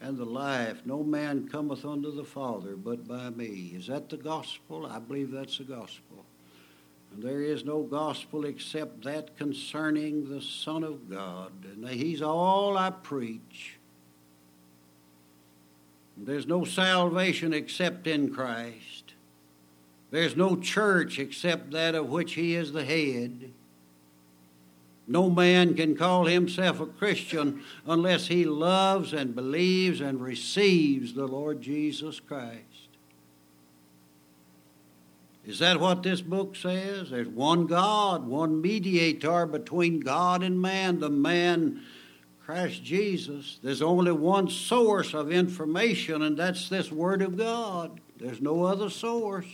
and 0.00 0.18
the 0.18 0.24
life. 0.24 0.80
No 0.84 1.04
man 1.04 1.48
cometh 1.48 1.84
unto 1.84 2.12
the 2.12 2.24
Father 2.24 2.74
but 2.74 3.06
by 3.06 3.30
me. 3.30 3.74
Is 3.76 3.86
that 3.86 4.08
the 4.08 4.16
gospel? 4.16 4.86
I 4.86 4.98
believe 4.98 5.30
that's 5.30 5.58
the 5.58 5.64
gospel. 5.64 6.15
And 7.16 7.24
there 7.24 7.40
is 7.40 7.64
no 7.64 7.82
gospel 7.82 8.44
except 8.44 9.04
that 9.04 9.38
concerning 9.38 10.28
the 10.28 10.42
Son 10.42 10.84
of 10.84 11.08
God. 11.08 11.52
And 11.64 11.88
He's 11.88 12.20
all 12.20 12.76
I 12.76 12.90
preach. 12.90 13.78
There's 16.14 16.46
no 16.46 16.64
salvation 16.64 17.54
except 17.54 18.06
in 18.06 18.34
Christ. 18.34 19.14
There's 20.10 20.36
no 20.36 20.56
church 20.56 21.18
except 21.18 21.70
that 21.70 21.94
of 21.94 22.10
which 22.10 22.34
He 22.34 22.54
is 22.54 22.72
the 22.72 22.84
head. 22.84 23.50
No 25.08 25.30
man 25.30 25.74
can 25.74 25.96
call 25.96 26.26
himself 26.26 26.80
a 26.80 26.86
Christian 26.86 27.62
unless 27.86 28.26
he 28.26 28.44
loves 28.44 29.12
and 29.12 29.36
believes 29.36 30.00
and 30.00 30.20
receives 30.20 31.14
the 31.14 31.28
Lord 31.28 31.62
Jesus 31.62 32.18
Christ. 32.18 32.65
Is 35.46 35.60
that 35.60 35.78
what 35.78 36.02
this 36.02 36.20
book 36.20 36.56
says? 36.56 37.10
There's 37.10 37.28
one 37.28 37.66
God, 37.66 38.26
one 38.26 38.60
mediator 38.60 39.46
between 39.46 40.00
God 40.00 40.42
and 40.42 40.60
man, 40.60 40.98
the 40.98 41.08
man 41.08 41.82
Christ 42.44 42.82
Jesus. 42.82 43.58
There's 43.62 43.82
only 43.82 44.10
one 44.10 44.48
source 44.50 45.14
of 45.14 45.30
information, 45.30 46.22
and 46.22 46.36
that's 46.36 46.68
this 46.68 46.90
Word 46.90 47.22
of 47.22 47.36
God. 47.36 48.00
There's 48.18 48.40
no 48.40 48.64
other 48.64 48.90
source. 48.90 49.46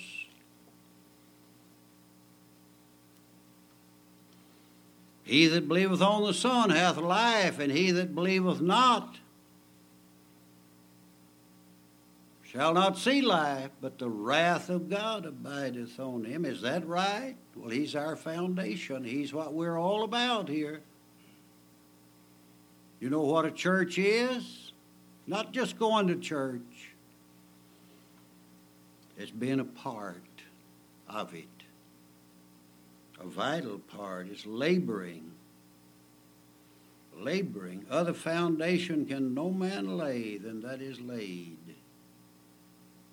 He 5.24 5.46
that 5.46 5.68
believeth 5.68 6.02
on 6.02 6.24
the 6.24 6.34
Son 6.34 6.70
hath 6.70 6.96
life, 6.96 7.58
and 7.58 7.70
he 7.70 7.90
that 7.90 8.14
believeth 8.14 8.60
not 8.60 9.16
shall 12.52 12.74
not 12.74 12.98
see 12.98 13.22
life, 13.22 13.70
but 13.80 13.98
the 13.98 14.08
wrath 14.08 14.68
of 14.68 14.90
God 14.90 15.26
abideth 15.26 15.98
on 15.98 16.24
him. 16.24 16.44
Is 16.44 16.60
that 16.62 16.86
right? 16.86 17.36
Well, 17.56 17.70
he's 17.70 17.94
our 17.94 18.16
foundation. 18.16 19.04
He's 19.04 19.32
what 19.32 19.54
we're 19.54 19.78
all 19.78 20.04
about 20.04 20.48
here. 20.48 20.82
You 23.00 23.10
know 23.10 23.22
what 23.22 23.44
a 23.44 23.50
church 23.50 23.98
is? 23.98 24.72
Not 25.26 25.52
just 25.52 25.78
going 25.78 26.08
to 26.08 26.16
church, 26.16 26.90
it's 29.16 29.30
being 29.30 29.60
a 29.60 29.64
part 29.64 30.22
of 31.08 31.34
it 31.34 31.46
a 33.22 33.26
vital 33.26 33.78
part 33.78 34.28
is 34.28 34.44
laboring. 34.46 35.30
Laboring. 37.16 37.84
Other 37.90 38.14
foundation 38.14 39.06
can 39.06 39.34
no 39.34 39.50
man 39.50 39.96
lay 39.96 40.38
than 40.38 40.60
that 40.62 40.80
is 40.80 41.00
laid, 41.00 41.56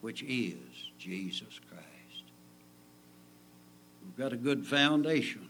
which 0.02 0.24
is 0.24 0.56
Jesus 0.98 1.60
Christ. 1.70 2.24
We've 4.04 4.18
got 4.18 4.34
a 4.34 4.38
good 4.38 4.66
foundation. 4.66 5.48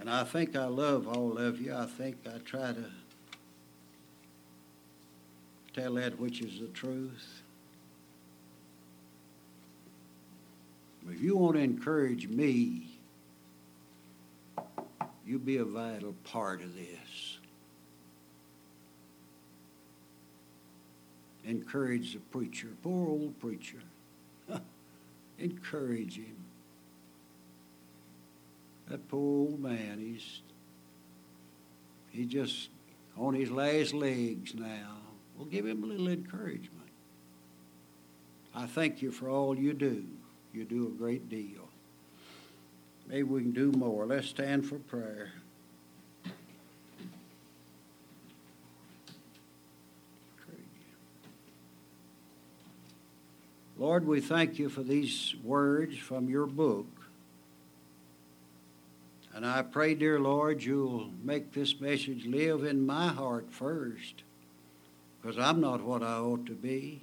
And 0.00 0.08
I 0.08 0.24
think 0.24 0.56
I 0.56 0.64
love 0.64 1.06
all 1.06 1.36
of 1.36 1.60
you. 1.60 1.74
I 1.74 1.86
think 1.86 2.16
I 2.26 2.38
try 2.38 2.72
to 2.72 2.84
tell 5.74 5.94
that 5.94 6.18
which 6.18 6.40
is 6.40 6.58
the 6.58 6.68
truth. 6.68 7.42
If 11.08 11.20
you 11.20 11.36
want 11.36 11.56
to 11.56 11.62
encourage 11.62 12.28
me, 12.28 12.86
you 15.26 15.38
be 15.38 15.58
a 15.58 15.64
vital 15.64 16.14
part 16.24 16.62
of 16.62 16.74
this. 16.74 17.29
Encourage 21.50 22.12
the 22.12 22.20
preacher, 22.20 22.68
poor 22.80 23.08
old 23.08 23.40
preacher. 23.40 23.80
encourage 25.38 26.16
him. 26.16 26.36
That 28.86 29.08
poor 29.08 29.48
old 29.48 29.60
man, 29.60 29.98
he's 29.98 30.42
he's 32.12 32.28
just 32.28 32.68
on 33.18 33.34
his 33.34 33.50
last 33.50 33.92
legs 33.94 34.54
now. 34.54 34.98
We'll 35.36 35.48
give 35.48 35.66
him 35.66 35.82
a 35.82 35.86
little 35.86 36.06
encouragement. 36.06 36.88
I 38.54 38.66
thank 38.66 39.02
you 39.02 39.10
for 39.10 39.28
all 39.28 39.58
you 39.58 39.74
do. 39.74 40.04
You 40.52 40.64
do 40.64 40.86
a 40.86 40.90
great 40.90 41.28
deal. 41.28 41.68
Maybe 43.08 43.24
we 43.24 43.42
can 43.42 43.50
do 43.50 43.72
more. 43.72 44.06
Let's 44.06 44.28
stand 44.28 44.66
for 44.66 44.78
prayer. 44.78 45.32
Lord, 53.80 54.06
we 54.06 54.20
thank 54.20 54.58
you 54.58 54.68
for 54.68 54.82
these 54.82 55.34
words 55.42 55.96
from 55.96 56.28
your 56.28 56.44
book. 56.44 56.86
And 59.34 59.46
I 59.46 59.62
pray, 59.62 59.94
dear 59.94 60.20
Lord, 60.20 60.62
you'll 60.62 61.08
make 61.24 61.54
this 61.54 61.80
message 61.80 62.26
live 62.26 62.62
in 62.62 62.84
my 62.84 63.08
heart 63.08 63.46
first, 63.50 64.22
because 65.16 65.38
I'm 65.38 65.62
not 65.62 65.82
what 65.82 66.02
I 66.02 66.18
ought 66.18 66.44
to 66.44 66.52
be. 66.52 67.00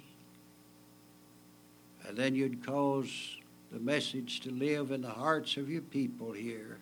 And 2.06 2.16
then 2.16 2.36
you'd 2.36 2.64
cause 2.64 3.38
the 3.72 3.80
message 3.80 4.38
to 4.42 4.52
live 4.52 4.92
in 4.92 5.02
the 5.02 5.10
hearts 5.10 5.56
of 5.56 5.68
your 5.68 5.82
people 5.82 6.30
here. 6.30 6.78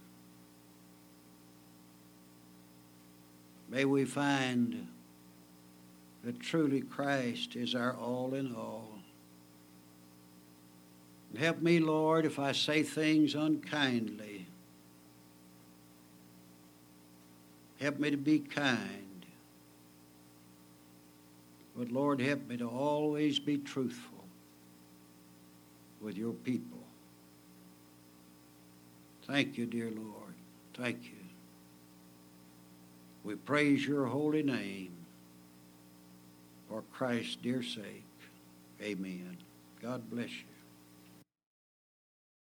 May 3.71 3.87
we 3.87 4.05
find 4.05 4.89
that 6.23 6.39
truly 6.39 6.83
Christ 6.83 7.57
is 7.57 7.75
our 7.75 7.97
all 7.97 8.35
in 8.35 8.55
all. 8.55 8.96
Help 11.37 11.61
me, 11.61 11.81
Lord, 11.81 12.25
if 12.25 12.39
I 12.39 12.53
say 12.53 12.83
things 12.83 13.35
unkindly. 13.35 14.47
Help 17.79 17.99
me 17.99 18.11
to 18.11 18.17
be 18.17 18.39
kind. 18.39 19.27
But 21.77 21.93
Lord, 21.93 22.21
help 22.21 22.49
me 22.49 22.57
to 22.57 22.67
always 22.67 23.39
be 23.39 23.59
truthful 23.59 24.25
with 26.01 26.17
your 26.17 26.33
people. 26.33 26.79
Thank 29.27 29.59
you, 29.59 29.67
dear 29.67 29.91
Lord. 29.91 30.35
Thank 30.75 31.05
you. 31.05 31.11
We 33.25 33.35
praise 33.35 33.85
your 33.85 34.07
holy 34.07 34.43
name 34.43 34.93
for 36.69 36.83
Christ's 36.93 37.37
dear 37.37 37.63
sake. 37.63 38.05
Amen. 38.81 39.37
God 39.83 40.09
bless 40.09 40.31
you. 40.31 40.56